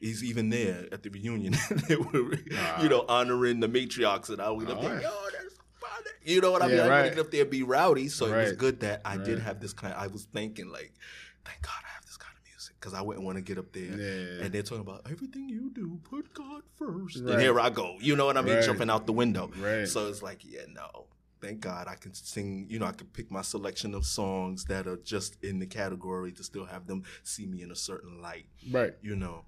[0.00, 1.54] He's even there at the reunion.
[1.88, 2.82] they were, Ah.
[2.82, 4.94] you know, honoring the matriarchs, and I was up there.
[4.94, 5.02] right.
[5.02, 6.06] Yo, that's funny.
[6.24, 6.76] You know what I mean?
[6.76, 7.02] Yeah, I didn't right.
[7.04, 8.08] want get up there and be rowdy.
[8.08, 9.94] So it was good that I did have this kind.
[9.94, 10.92] I was thinking like,
[11.44, 13.72] thank God I have this kind of music because I wouldn't want to get up
[13.72, 14.44] there Yeah.
[14.44, 17.18] and they're talking about everything you do, put God first.
[17.22, 17.34] Right.
[17.34, 17.96] And here I go.
[18.00, 18.54] You know what I mean?
[18.56, 18.64] Right.
[18.64, 19.50] Jumping out the window.
[19.60, 19.86] Right.
[19.86, 21.06] So it's like, yeah, no.
[21.42, 24.86] Thank God I can sing, you know, I can pick my selection of songs that
[24.86, 28.44] are just in the category to still have them see me in a certain light,
[28.70, 28.92] Right.
[29.02, 29.44] you know.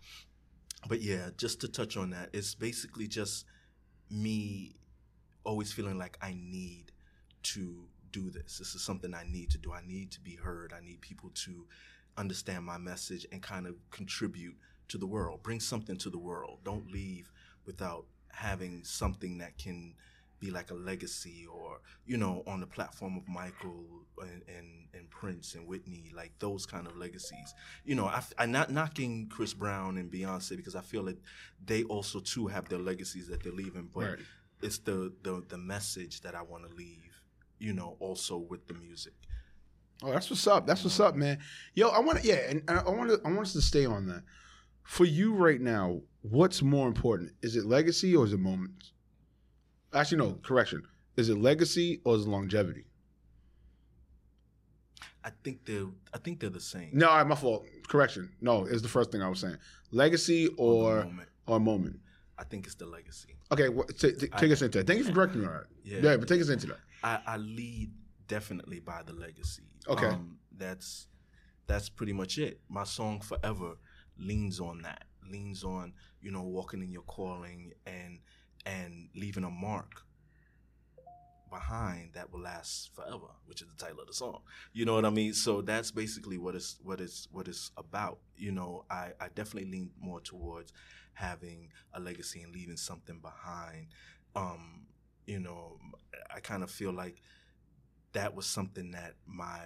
[0.88, 3.44] But yeah, just to touch on that, it's basically just
[4.10, 4.74] me
[5.44, 6.92] always feeling like I need
[7.44, 8.58] to do this.
[8.58, 9.72] This is something I need to do.
[9.72, 10.72] I need to be heard.
[10.72, 11.66] I need people to
[12.16, 14.56] understand my message and kind of contribute
[14.88, 15.42] to the world.
[15.42, 16.58] Bring something to the world.
[16.64, 17.30] Don't leave
[17.64, 19.94] without having something that can
[20.42, 23.84] be like a legacy or, you know, on the platform of Michael
[24.20, 27.54] and, and, and Prince and Whitney, like those kind of legacies.
[27.84, 31.18] You know, I, I'm not knocking Chris Brown and Beyonce because I feel that
[31.64, 34.18] they also too have their legacies that they're leaving, but Right.
[34.62, 37.22] it's the, the, the message that I want to leave,
[37.58, 39.14] you know, also with the music.
[40.02, 40.66] Oh, that's what's up.
[40.66, 41.38] That's what's up, man.
[41.74, 44.06] Yo, I want to, yeah, and I want to, I want us to stay on
[44.08, 44.24] that.
[44.82, 47.30] For you right now, what's more important?
[47.40, 48.92] Is it legacy or is it moments?
[49.92, 50.32] Actually, no.
[50.42, 50.82] Correction.
[51.16, 52.86] Is it legacy or is it longevity?
[55.24, 56.90] I think they're I think they're the same.
[56.92, 57.64] No, all right, my fault.
[57.88, 58.30] Correction.
[58.40, 59.56] No, it's the first thing I was saying.
[59.90, 61.28] Legacy or moment.
[61.46, 62.00] or moment.
[62.38, 63.36] I think it's the legacy.
[63.52, 64.86] Okay, well, t- t- take I- us into that.
[64.86, 65.46] Thank you for correcting me.
[65.46, 65.62] All right.
[65.84, 65.98] Yeah.
[66.00, 66.78] Yeah, but take us into that.
[67.02, 67.90] I, I lead
[68.28, 69.64] definitely by the legacy.
[69.88, 70.06] Okay.
[70.06, 71.08] Um, that's
[71.66, 72.60] that's pretty much it.
[72.68, 73.72] My song Forever
[74.16, 75.04] leans on that.
[75.28, 78.20] Leans on, you know, walking in your calling and
[78.66, 80.02] and leaving a mark
[81.50, 84.40] behind that will last forever, which is the title of the song.
[84.72, 85.34] You know what I mean?
[85.34, 88.18] So that's basically what it's what it's what it's about.
[88.36, 90.72] You know, I, I definitely lean more towards
[91.14, 93.88] having a legacy and leaving something behind.
[94.34, 94.86] Um,
[95.26, 95.78] you know,
[96.34, 97.22] I kind of feel like
[98.12, 99.60] that was something that my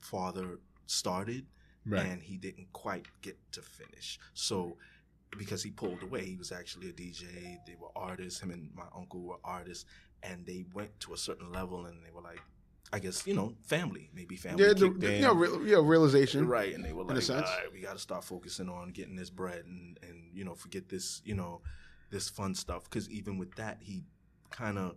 [0.00, 1.46] father started
[2.12, 4.18] and he didn't quite get to finish.
[4.32, 4.78] So
[5.38, 7.24] because he pulled away, he was actually a DJ.
[7.66, 8.40] They were artists.
[8.40, 9.84] Him and my uncle were artists,
[10.22, 12.40] and they went to a certain level, and they were like,
[12.92, 15.14] I guess you know, family, maybe family Yeah, the, the- in.
[15.16, 16.46] you know, re- yeah, realization.
[16.46, 19.30] Right, and they were like, "All right, we got to start focusing on getting this
[19.30, 21.62] bread and and you know forget this you know
[22.10, 24.04] this fun stuff because even with that he
[24.50, 24.96] kind of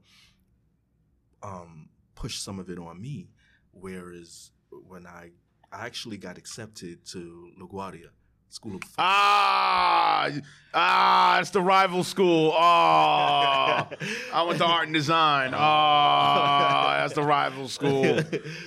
[1.44, 3.30] um pushed some of it on me,
[3.72, 4.52] whereas
[4.88, 5.32] when I
[5.72, 8.10] I actually got accepted to LaGuardia
[8.50, 10.30] School of Ah,
[10.74, 12.52] ah, it's the rival school.
[12.54, 15.54] Oh, I went to art and design.
[15.54, 15.58] Oh,
[16.98, 18.20] that's the rival school.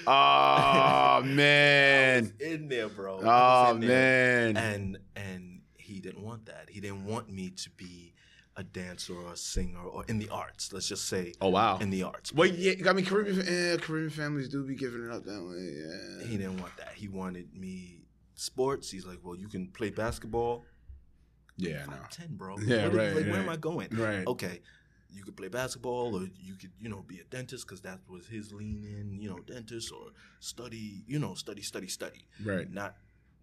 [0.06, 2.32] Oh man.
[2.40, 3.20] in there, bro.
[3.22, 4.56] Oh man.
[4.56, 6.68] and and he didn't want that.
[6.70, 8.12] He didn't want me to be
[8.56, 10.72] a dancer or a singer or in the arts.
[10.72, 11.78] Let's just say Oh wow.
[11.78, 12.32] in the arts.
[12.34, 16.20] Well, yeah, I mean, Caribbean, eh, Caribbean families do be giving it up that way.
[16.20, 16.26] Yeah.
[16.28, 16.92] He didn't want that.
[16.94, 17.99] He wanted me
[18.40, 18.90] sports.
[18.90, 20.64] He's like, well, you can play basketball.
[21.56, 21.92] Yeah, no.
[21.92, 22.58] Five ten, bro.
[22.58, 23.88] Yeah, What- right, Like, where am I going?
[23.92, 24.26] Right.
[24.26, 24.60] Okay,
[25.12, 28.26] you could play basketball, or you could, you know, be a dentist because that was
[28.26, 29.20] his lean in.
[29.20, 30.06] You know, dentist or
[30.40, 31.02] study.
[31.06, 32.26] You know, study, study, study.
[32.44, 32.70] Right.
[32.72, 32.96] Not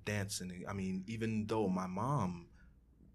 [0.06, 0.64] dancing.
[0.68, 2.48] I mean, even though my mom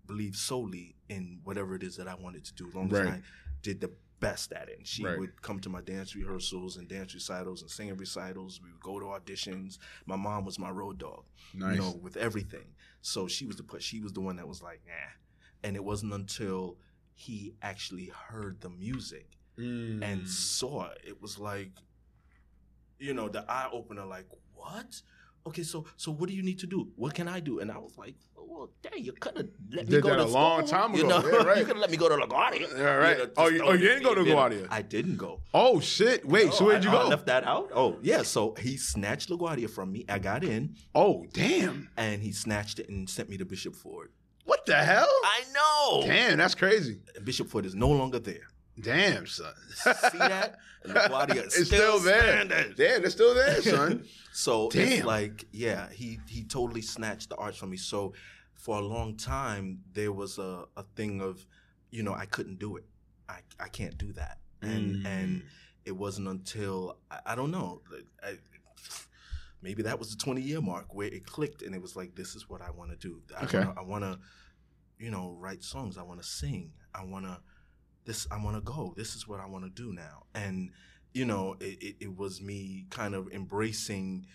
[0.07, 3.21] believed solely in whatever it is that I wanted to do, as long as I
[3.63, 3.91] did the
[4.23, 4.79] best at it.
[4.79, 5.19] And she Right.
[5.19, 8.61] would come to my dance rehearsals and dance recitals and singing recitals.
[8.63, 9.79] We would go to auditions.
[10.07, 11.75] My mom was my road dog Nice.
[11.75, 12.75] you know, with everything.
[13.03, 13.83] So she was the put.
[13.83, 15.11] She was the one that was like, nah.
[15.65, 16.79] And it wasn't until
[17.15, 20.03] he actually heard the music Mm.
[20.03, 21.73] and saw it, it was like,
[22.99, 24.05] you know, the eye opener.
[24.07, 25.03] Like, what?
[25.47, 26.89] Okay, so so what do you need to do?
[26.97, 27.59] What can I do?
[27.61, 30.17] And I was like, oh, well, dang, you could have let me Did go that
[30.17, 30.79] to a long school.
[30.79, 31.59] time You know, Yeah, right.
[31.59, 32.79] you could have let me go to LaGuardia.
[32.79, 33.19] Yeah, right.
[33.19, 34.35] know, Oh, you- oh, you didn't go to you.
[34.35, 34.67] LaGuardia?
[34.71, 35.41] I didn't go.
[35.53, 36.25] Oh shit!
[36.27, 36.99] Wait, No, so where'd you I- go?
[37.01, 37.71] I left that out.
[37.75, 38.23] Oh, yeah.
[38.23, 40.05] So he snatched LaGuardia from me.
[40.09, 41.89] I got in, oh damn!
[41.97, 44.11] and he snatched it and sent me to Bishop Ford.
[44.45, 45.09] What the hell?
[45.25, 46.07] I know.
[46.07, 47.01] Damn, that's crazy.
[47.25, 48.49] Bishop Ford is no longer there.
[48.81, 49.53] Damn, son.
[49.75, 50.59] See that?
[50.87, 52.21] LaGuardia is it's still, there.
[52.47, 52.75] standing.
[52.77, 54.05] Damn, it's still there, son.
[54.35, 54.89] So Damn.
[54.89, 57.77] it's like, yeah, he he totally snatched the arts from me.
[57.77, 58.15] So
[58.55, 61.45] for a long time, there was a, a thing of,
[61.91, 62.85] you know, I couldn't do it.
[63.29, 64.39] I, I can't do that.
[64.63, 65.07] And Mm.
[65.07, 65.43] and
[65.85, 67.83] it wasn't until I, I don't know,
[68.23, 68.39] I,
[69.61, 72.35] maybe that was the twenty year mark where it clicked, and it was like, this
[72.35, 73.21] is what I want to do.
[73.39, 73.65] I Okay.
[73.85, 74.19] want to,
[74.99, 75.99] you know, write songs.
[75.99, 76.73] I want to sing.
[76.95, 77.39] I want to
[78.05, 78.27] this.
[78.31, 78.95] I want to go.
[78.97, 80.25] This is what I want to do now.
[80.35, 80.71] And
[81.13, 84.27] you know, it, it, it was me kind of embracing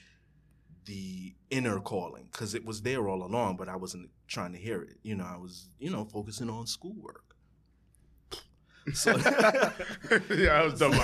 [0.85, 4.81] the inner calling because it was there all along, but I wasn't trying to hear
[4.81, 4.97] it.
[5.03, 7.23] You know, I was, you know, focusing on schoolwork.
[8.93, 9.17] So
[10.33, 10.93] yeah, I was dumb.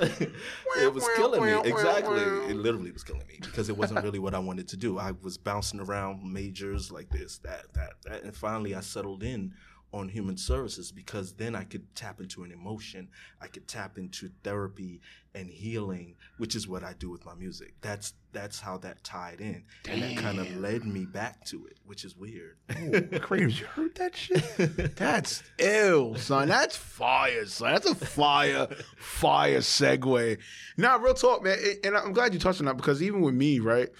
[0.00, 1.70] It was killing me.
[1.70, 2.22] Exactly.
[2.22, 4.98] It literally was killing me because it wasn't really what I wanted to do.
[4.98, 8.22] I was bouncing around majors like this, that, that, that.
[8.24, 9.52] And finally I settled in
[9.92, 13.08] on human services because then I could tap into an emotion.
[13.40, 15.00] I could tap into therapy
[15.34, 17.74] and healing, which is what I do with my music.
[17.82, 19.64] That's that's how that tied in.
[19.88, 22.56] And that kind of led me back to it, which is weird.
[22.70, 24.96] Kratos, you heard that shit?
[24.96, 26.48] That's ill, son.
[26.48, 27.72] That's fire, son.
[27.74, 30.38] That's a fire, fire segue.
[30.78, 31.58] Now, real talk, man.
[31.84, 33.90] And I'm glad you touched on that because even with me, right,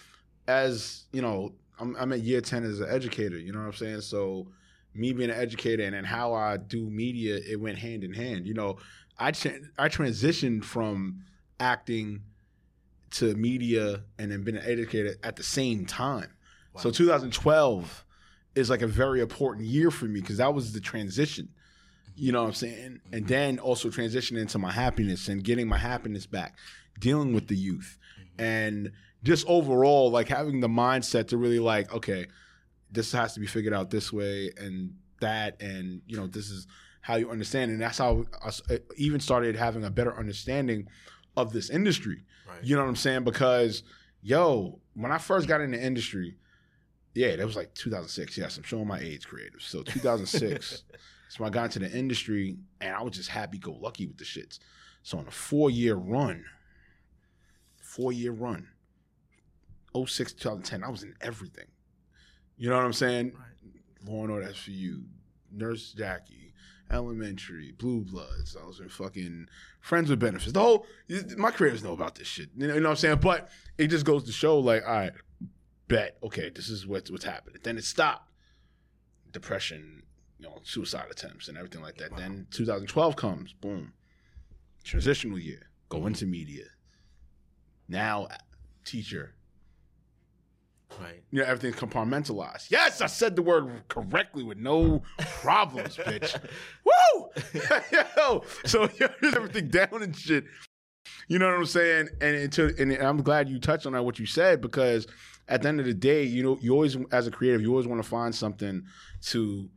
[0.49, 3.73] as you know, I'm, I'm at year 10 as an educator, you know what I'm
[3.75, 4.01] saying?
[4.01, 4.49] So,
[4.95, 8.47] me being an educator and then how I do media, it went hand in hand.
[8.47, 8.79] You know,
[9.19, 11.25] I, tra- I transitioned from
[11.61, 12.23] acting
[13.13, 16.31] to media and then being an educator at the same time.
[16.79, 18.05] So 2012
[18.55, 21.51] is like a very important year for me because that was the transition.
[22.15, 23.01] You know what I'm saying?
[23.13, 23.27] And mm-hmm.
[23.27, 26.57] then also transitioning into my happiness and getting my happiness back,
[26.99, 27.99] dealing with the youth.
[28.19, 28.45] Mm-hmm.
[28.45, 32.27] and just overall like having the mindset to really like okay
[32.93, 36.67] this has to be figured out this way and that and you know this is
[37.03, 37.71] how you understand.
[37.71, 40.89] And that's how I uh, even started having a better understanding
[41.37, 42.25] of this industry.
[42.49, 42.63] Right.
[42.63, 43.25] you know what i'm saying?
[43.25, 43.83] Because
[44.23, 46.37] yo when i first got in the industry
[47.13, 49.61] yeah that was like 2006 yes i'm showing my age creative.
[49.61, 50.85] So 2006
[51.29, 54.59] so i got into the industry and i was just happy-go-lucky with the shits.
[55.03, 56.45] So on a four-year run
[57.79, 58.69] four-year run
[59.95, 61.67] 06 2010 i was in everything
[62.63, 64.11] you know what i'm saying Right.
[64.13, 65.05] Law and Order SVU,
[65.53, 66.55] Nurse Jackie,
[66.91, 68.57] Elementary, Blue Bloods.
[68.61, 69.49] I was in fucking
[69.81, 70.53] Friends with Benefits.
[70.53, 70.87] The whole
[71.37, 72.51] my creators know about this shit.
[72.57, 73.19] You know, you know what I'm saying?
[73.23, 73.49] But
[73.79, 75.13] it just goes to show, like, all right,
[75.89, 77.61] bet, okay, this is what's what's happening.
[77.63, 78.29] Then it stopped.
[79.31, 80.03] Depression,
[80.39, 82.17] you know, suicide attempts and everything like that.
[82.17, 83.93] Then 2012 comes, boom,
[84.85, 86.65] transitional year, go into media.
[87.89, 88.29] Now,
[88.85, 89.35] teacher,
[91.01, 91.23] Right.
[91.31, 92.71] you know, everything's compartmentalized.
[92.71, 96.39] Yes, I said the word correctly with no problems, bitch.
[96.85, 97.31] Woo!
[98.17, 100.45] Yo, so know, everything down and shit.
[101.29, 102.09] You know what I'm saying?
[102.21, 105.07] And, to, and I'm glad you touched on that, what you said, because
[105.49, 107.87] at the end of the day, you know, you always, as a creative, you always
[107.87, 108.83] want to find something
[109.27, 109.71] to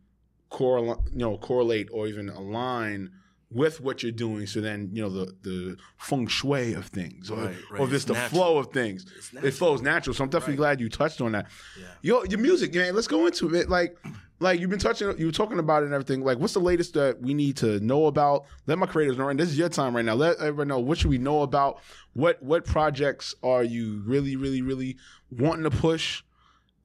[0.49, 3.11] correlate, you know, correlate or even align
[3.55, 4.45] with what you're doing.
[4.45, 7.79] So then, you know, the the feng shui of things, or, Right, right.
[7.81, 8.29] or just It's the natural.
[8.43, 9.05] flow of things,
[9.41, 10.13] it flows natural.
[10.13, 10.77] So I'm definitely Right.
[10.77, 11.47] glad you touched on that.
[11.79, 11.85] Yeah.
[12.01, 12.93] Yo, your music, man.
[12.93, 13.69] Let's go into it.
[13.69, 13.97] Like,
[14.41, 16.21] like you've been touching, you were talking about it and everything.
[16.21, 18.43] Like, what's the latest that we need to know about?
[18.67, 19.29] Let my creators know.
[19.29, 20.15] And this is your time right now.
[20.15, 21.79] Let everyone know what should we know about.
[22.13, 24.97] What what projects are you really, really, really
[25.31, 26.23] wanting to push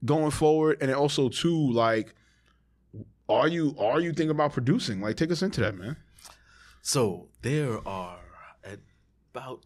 [0.05, 0.79] going forward?
[0.81, 2.15] And also too, like,
[3.29, 5.01] are you are you thinking about producing?
[5.01, 5.97] Like, take us into that, man.
[6.83, 8.19] So there are
[9.33, 9.65] about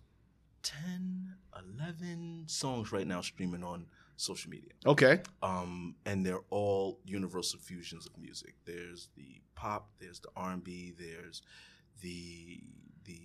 [0.63, 1.35] 10,
[1.79, 3.87] 11 songs right now streaming on
[4.17, 4.71] social media.
[4.87, 5.21] Okay.
[5.43, 8.55] Um, and they're all universal fusions of music.
[8.65, 11.43] There's the pop, there's the R&B, there's
[12.03, 12.61] the
[13.05, 13.21] the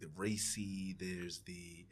[0.00, 1.86] the racy, there's the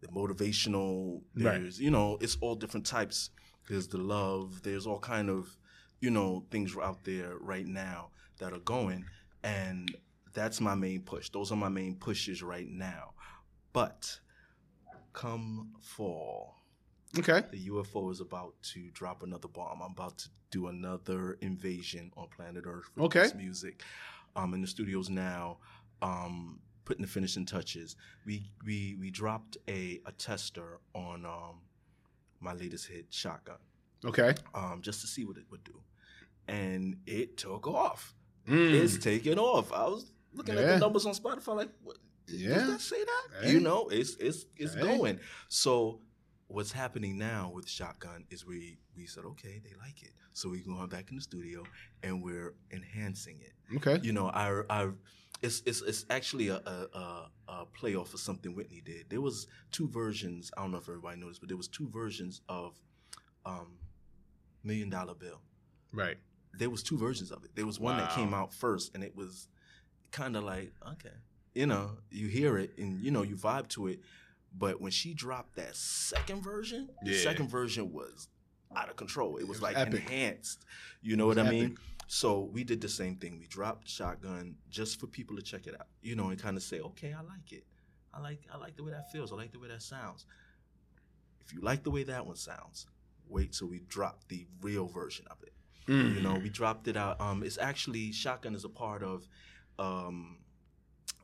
[0.00, 1.60] the motivational, Right.
[1.62, 3.30] there's you know, it's all different types.
[3.68, 5.56] There's the love, there's all kind of,
[6.00, 9.04] you know, things out there right now that are going
[9.42, 9.94] and
[10.36, 11.30] that's my main push.
[11.30, 13.14] Those are my main pushes right now.
[13.72, 14.20] But
[15.12, 16.56] come fall,
[17.18, 17.42] Okay.
[17.50, 19.80] the UFO is about to drop another bomb.
[19.82, 23.22] I'm about to do another invasion on planet Earth with Okay.
[23.22, 23.82] this music.
[24.36, 25.58] I'm in the studios now,
[26.02, 27.96] um, putting the finishing touches.
[28.26, 31.62] We we we dropped a a tester on um,
[32.40, 33.56] my latest hit, Shotgun,
[34.04, 34.34] Okay.
[34.54, 35.80] um, just to see what it would do,
[36.46, 38.14] and it took off.
[38.46, 38.74] Mm.
[38.74, 39.72] It's taking off.
[39.72, 41.96] I was looking at the numbers on Spotify, like, what,
[42.28, 42.54] Yeah.
[42.54, 43.44] does that say that?
[43.44, 43.52] Hey.
[43.52, 44.80] You know, it's it's it's Hey.
[44.82, 45.20] going.
[45.48, 46.00] So
[46.48, 50.64] what's happening now with Shotgun is we we said, okay, they like it, so we're
[50.64, 51.64] going back in the studio
[52.02, 53.76] and we're enhancing it.
[53.76, 53.98] Okay.
[54.02, 54.90] You know, I I
[55.42, 59.10] it's it's it's actually a a, a a playoff of something Whitney did.
[59.10, 60.50] There was two versions.
[60.56, 62.74] I don't know if everybody noticed, but there was two versions of
[63.44, 63.78] um,
[64.64, 65.40] Million Dollar Bill
[65.92, 66.16] Right.
[66.58, 67.54] there was two versions of it.
[67.54, 69.48] There was one that came out first, and it was
[70.10, 71.14] kind of like, okay,
[71.54, 74.00] you know, you hear it and you know you vibe to it.
[74.58, 78.28] But when she dropped that second version, the second version was
[78.74, 79.36] out of control.
[79.36, 80.00] It was, was like epic.
[80.00, 80.64] enhanced.
[81.02, 81.76] You know what I mean?
[82.08, 83.38] So we did the same thing.
[83.38, 85.88] We dropped Shotgun just for people to check it out.
[86.02, 87.64] You know, and kind of say, okay, I like it.
[88.14, 89.32] I like I like the way that feels.
[89.32, 90.24] I like the way that sounds.
[91.44, 92.86] If you like the way that one sounds,
[93.28, 95.52] wait till we drop the real version of it.
[95.88, 96.16] Mm.
[96.16, 97.20] You know, we dropped it out.
[97.20, 99.28] Um, it's actually Shotgun is a part of
[99.78, 100.38] um,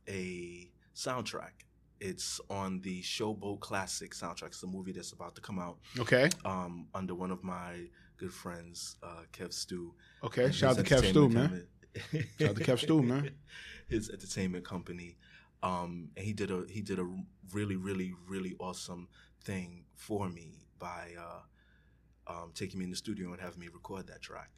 [0.09, 1.53] a soundtrack.
[2.00, 4.48] It's on the Showboat Classic soundtrack.
[4.48, 6.28] It's a movie that's about to come out Okay.
[6.44, 7.86] um, under one of my
[8.16, 9.94] good friends, uh, Kev Stew.
[10.24, 10.50] Okay.
[10.50, 11.66] Shout out to Kev Stew, entertainment
[12.12, 12.24] man.
[12.40, 13.30] Shout out to Kev Stew, man.
[13.88, 15.16] His entertainment company,
[15.62, 17.07] um, and he did a he did a
[17.53, 19.07] really really really awesome
[19.44, 24.07] thing for me by uh, um, taking me in the studio and having me record
[24.07, 24.50] that track,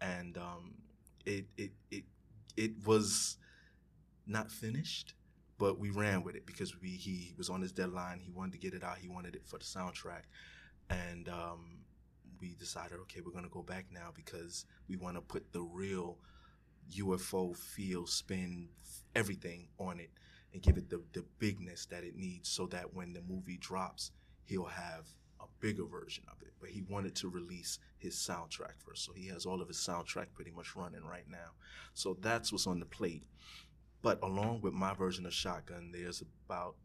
[0.00, 0.74] and um,
[1.24, 2.04] it it it
[2.56, 3.36] it was
[4.26, 5.14] not finished,
[5.58, 8.20] but we ran with it because we he was on his deadline.
[8.20, 8.98] He wanted to get it out.
[8.98, 10.22] He wanted it for the soundtrack,
[10.90, 11.78] and um,
[12.40, 16.18] we decided, okay, we're gonna go back now because we want to put the real
[16.92, 18.68] UFO feel, spin,
[19.14, 20.10] everything on it,
[20.52, 24.10] and give it the the bigness that it needs, so that when the movie drops,
[24.44, 25.06] he'll have
[25.44, 26.52] a bigger version of it.
[26.60, 30.26] But he wanted to release his soundtrack first, so he has all of his soundtrack
[30.34, 31.52] pretty much running right now.
[31.94, 33.24] So that's what's on the plate.
[34.02, 36.76] But along with my version of Shotgun, there's about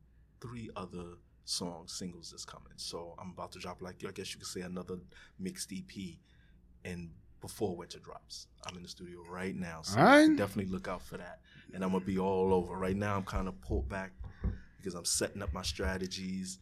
[0.42, 2.74] three other songs, singles that's coming.
[2.78, 5.00] So I'm about to drop like I guess you could say another
[5.40, 6.16] mixed EP
[6.86, 7.10] and
[7.42, 8.48] before winter drops.
[8.66, 9.82] I'm in the studio right now.
[9.82, 10.36] So Alright.
[10.36, 11.40] definitely look out for that.
[11.74, 12.74] And I'm gonna be all over.
[12.76, 14.12] Right now I'm kind of pulled back
[14.78, 16.60] because I'm setting up my strategies,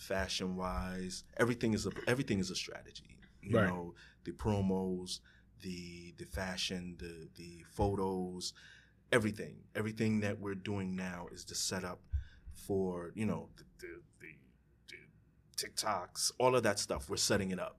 [0.00, 1.24] fashion wise.
[1.36, 3.18] Everything is a everything is a strategy.
[3.42, 3.68] You Right.
[3.68, 3.94] know,
[4.24, 5.20] the promos,
[5.62, 8.52] the the fashion, the the photos,
[9.12, 9.56] everything.
[9.74, 12.00] Everything that we're doing now is the setup
[12.54, 14.96] for, you know, the the, the,
[15.58, 17.08] the TikToks, all of that stuff.
[17.10, 17.76] We're setting it up.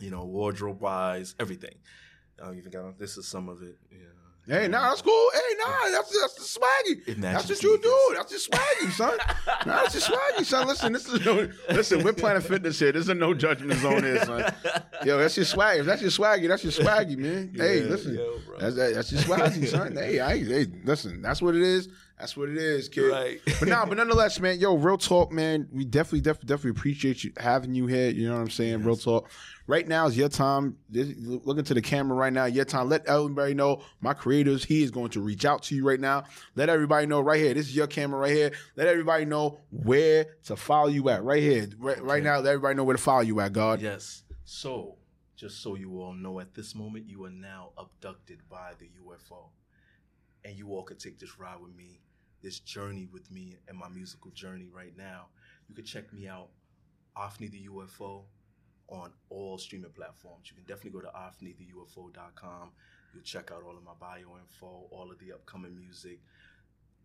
[0.00, 1.76] You know, wardrobe wise, everything.
[2.42, 3.78] I even got this is some of it.
[3.90, 3.98] Yeah.
[4.48, 5.30] Hey, nah, that's cool.
[5.34, 7.20] Hey, nah, that's that's the swaggy.
[7.20, 8.14] That's what you do.
[8.14, 9.18] That's just swaggy, son.
[9.66, 10.68] nah, that's just swaggy, son.
[10.68, 12.04] Listen, this is no, listen.
[12.04, 12.92] We're Planet Fitness here.
[12.92, 14.54] This is no judgment zone here, son.
[15.04, 15.80] Yo, that's your swaggy.
[15.80, 16.46] If that's your swaggy.
[16.46, 17.52] That's your swaggy, man.
[17.56, 19.96] hey, listen, yo, that's that, that's your swaggy, son.
[19.96, 21.22] Hey, I, hey, listen.
[21.22, 21.88] That's what it is.
[22.18, 23.10] That's what it is, kid.
[23.10, 23.40] Right.
[23.60, 24.58] But nah, but nonetheless, man.
[24.58, 25.68] Yo, real talk, man.
[25.70, 28.08] We definitely, definitely, definitely appreciate you having you here.
[28.08, 28.82] You know what I'm saying?
[28.84, 29.30] Real talk.
[29.66, 30.78] Right now is your time.
[30.88, 32.46] This, look into the camera right now.
[32.46, 32.88] Your time.
[32.88, 33.82] Let everybody know.
[34.00, 34.64] My creators.
[34.64, 36.24] He is going to reach out to you right now.
[36.54, 37.52] Let everybody know right here.
[37.52, 38.52] This is your camera right here.
[38.76, 41.22] Let everybody know where to follow you at.
[41.22, 41.68] Right here.
[41.78, 42.36] Right, right now.
[42.38, 43.52] Let everybody know where to follow you at.
[43.52, 43.82] God.
[43.82, 44.22] Yes.
[44.44, 44.96] So,
[45.36, 49.50] just so you all know, at this moment, you are now abducted by the UFO.
[50.46, 52.00] And you all could take this ride with me,
[52.46, 55.26] this journey with me, and my musical journey right now.
[55.68, 56.46] You can check me out,
[57.18, 58.22] Ofni the UFO,
[58.86, 60.48] on all streaming platforms.
[60.48, 62.70] You can definitely go to ofnitheufo.com.
[63.12, 66.20] You'll check out all of my bio info, all of the upcoming music,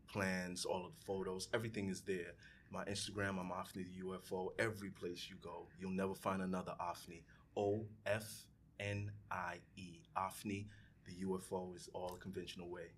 [0.08, 1.48] plans, all of the photos.
[1.56, 2.36] Everything is there.
[2.70, 4.50] My Instagram, I'm Ofni the UFO.
[4.60, 7.24] Every place you go, you'll never find another Ofni.
[7.58, 8.46] O F
[8.80, 10.02] N I E.
[10.16, 10.68] Ofni,
[11.08, 12.92] the UFO is all conventional way.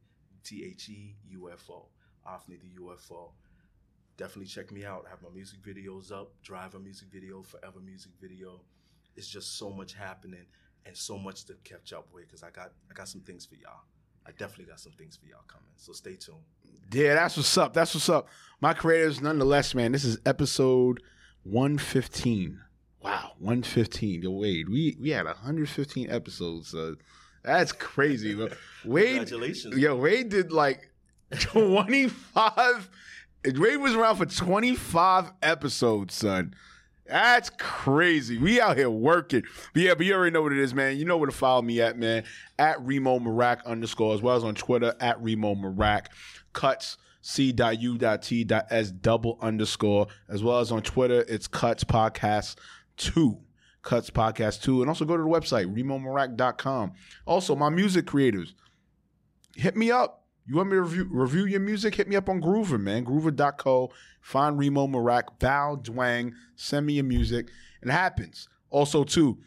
[0.44, 1.86] T H E U F O.
[2.28, 3.32] Ofni the UFO.
[4.17, 5.05] Definitely check me out.
[5.07, 6.32] I have my music videos up.
[6.43, 8.61] Driver music video, Forever music video.
[9.15, 10.45] It's just so much happening
[10.86, 13.55] and so much to catch up with because I got I got some things for
[13.55, 13.82] y'all.
[14.26, 15.65] I definitely got some things for y'all coming.
[15.76, 16.38] So stay tuned.
[16.91, 17.74] Yeah, that's what's up.
[17.74, 18.28] That's what's up.
[18.61, 19.91] My creators, nonetheless, man.
[19.91, 21.01] This is episode
[21.43, 22.59] 115.
[23.01, 24.21] Wow, 115.
[24.24, 26.74] Yo, Wade, we we had 115 episodes.
[26.74, 26.93] Uh,
[27.43, 28.36] that's crazy.
[28.86, 29.78] Wade, Congratulations.
[29.78, 30.89] yo, Wade did like
[31.39, 32.89] 25.
[33.45, 36.53] Wade was around for 25 episodes, son.
[37.05, 38.38] That's crazy.
[38.38, 39.43] We out here working.
[39.73, 40.97] But yeah, but you already know what it is, man.
[40.97, 42.23] You know where to follow me at, man.
[42.57, 46.07] At Remo Marac underscore, as well as on Twitter at Remo Marac.
[46.53, 52.55] Cuts c.u.t.s double underscore, as well as on Twitter, it's Cuts Podcast
[52.97, 53.38] 2.
[53.81, 54.81] Cuts Podcast 2.
[54.81, 56.93] And also go to the website, remomarac.com.
[57.25, 58.53] Also, my music creators,
[59.55, 60.22] hit me up.
[60.46, 61.96] You want me to review, review your music?
[61.96, 63.06] Hit me up on Groover, man.
[63.06, 63.91] Groover.co.
[64.22, 66.34] Find Remo Marac, Val Dwang.
[66.56, 67.50] Send me your music.
[67.82, 68.48] It happens.
[68.70, 69.39] Also, too,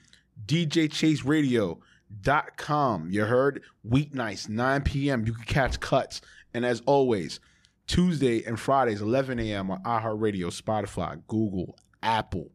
[0.47, 3.11] DJChaseRadio.com.
[3.11, 3.63] You heard?
[3.89, 5.27] Weeknights, 9 p.m.
[5.27, 6.21] You can catch cuts.
[6.55, 7.41] And as always,
[7.87, 9.71] Tuesday and Fridays, 11 a.m.
[9.71, 12.51] on iHeartRadio, Spotify, Google, Apple,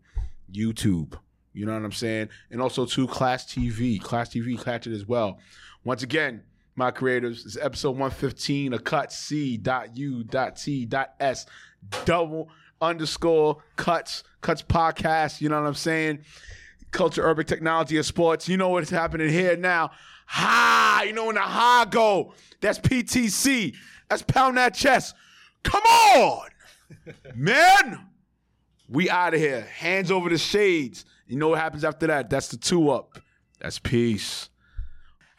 [0.52, 1.18] YouTube.
[1.54, 2.30] You know what I'm saying?
[2.50, 4.02] And also, too, Class TV.
[4.02, 5.38] Class TV, catch it as well.
[5.84, 6.44] Once again,
[6.76, 9.66] my creators, It's episode 115 of Cut C.U.T.S.
[12.06, 12.50] Double
[12.82, 15.42] underscore cuts, cuts podcast.
[15.42, 16.20] You know what I'm saying?
[16.92, 18.48] Culture, urban technology, and sports.
[18.50, 19.92] You know what's happening here now.
[20.28, 21.04] Ha!
[21.06, 22.34] You know when the ha go.
[22.62, 23.76] That's PTC.
[24.10, 25.16] That's pound that chest.
[25.64, 26.48] Come on,
[27.36, 28.08] man.
[28.90, 29.62] We out of here.
[29.62, 31.06] Hands over the shades.
[31.28, 32.30] You know what happens after that?
[32.30, 33.20] That's the two up.
[33.60, 34.50] That's peace.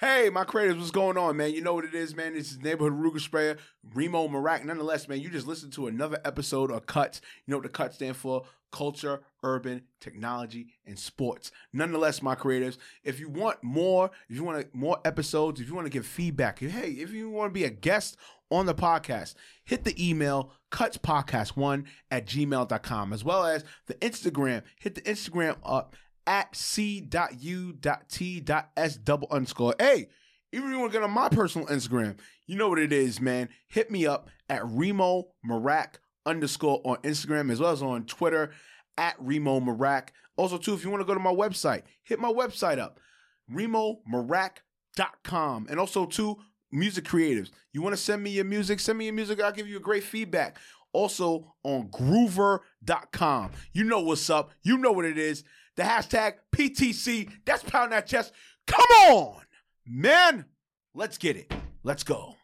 [0.04, 1.54] Hey, my creators, what's going on, man?
[1.54, 2.34] You know what it is, man.
[2.34, 3.56] This is Neighborhood Ruger Sprayer,
[3.94, 4.64] Remo Marac.
[4.64, 7.20] Nonetheless, man, you just listened to another episode of Cuts.
[7.46, 8.42] You know what the Cuts stand for?
[8.72, 11.52] Culture, urban, technology, and sports.
[11.72, 15.86] Nonetheless, my creators, if you want more, if you want more episodes, if you want
[15.86, 18.16] to give feedback, hey, if you want to be a guest
[18.50, 24.62] on the podcast, hit the email cutspodcast1 at gmail.com, as well as the Instagram.
[24.80, 25.94] Hit the Instagram up
[26.26, 27.36] at c.u.t.s
[28.98, 29.74] double underscore.
[29.78, 30.08] Hey,
[30.52, 33.20] even if you want to get on my personal Instagram, you know what it is,
[33.20, 33.48] man.
[33.68, 35.94] Hit me up at Remo Marac
[36.26, 38.52] underscore on Instagram, as well as on Twitter
[38.98, 40.08] at Remo Marac.
[40.36, 43.00] Also, too, if you want to go to my website, hit my website up,
[43.50, 45.66] remomarac.com.
[45.70, 46.38] And also, too,
[46.70, 47.50] music creatives.
[47.72, 48.80] You want to send me your music?
[48.80, 49.40] Send me your music.
[49.40, 50.58] I'll give you a great feedback.
[50.92, 53.50] Also on groover.com.
[53.72, 54.50] You know what's up.
[54.62, 55.44] You know what it is.
[55.76, 57.30] The hashtag PTC.
[57.44, 58.32] That's pound that chest.
[58.66, 59.42] Come on,
[59.86, 60.46] man.
[60.94, 61.52] Let's get it.
[61.82, 62.36] Let's go.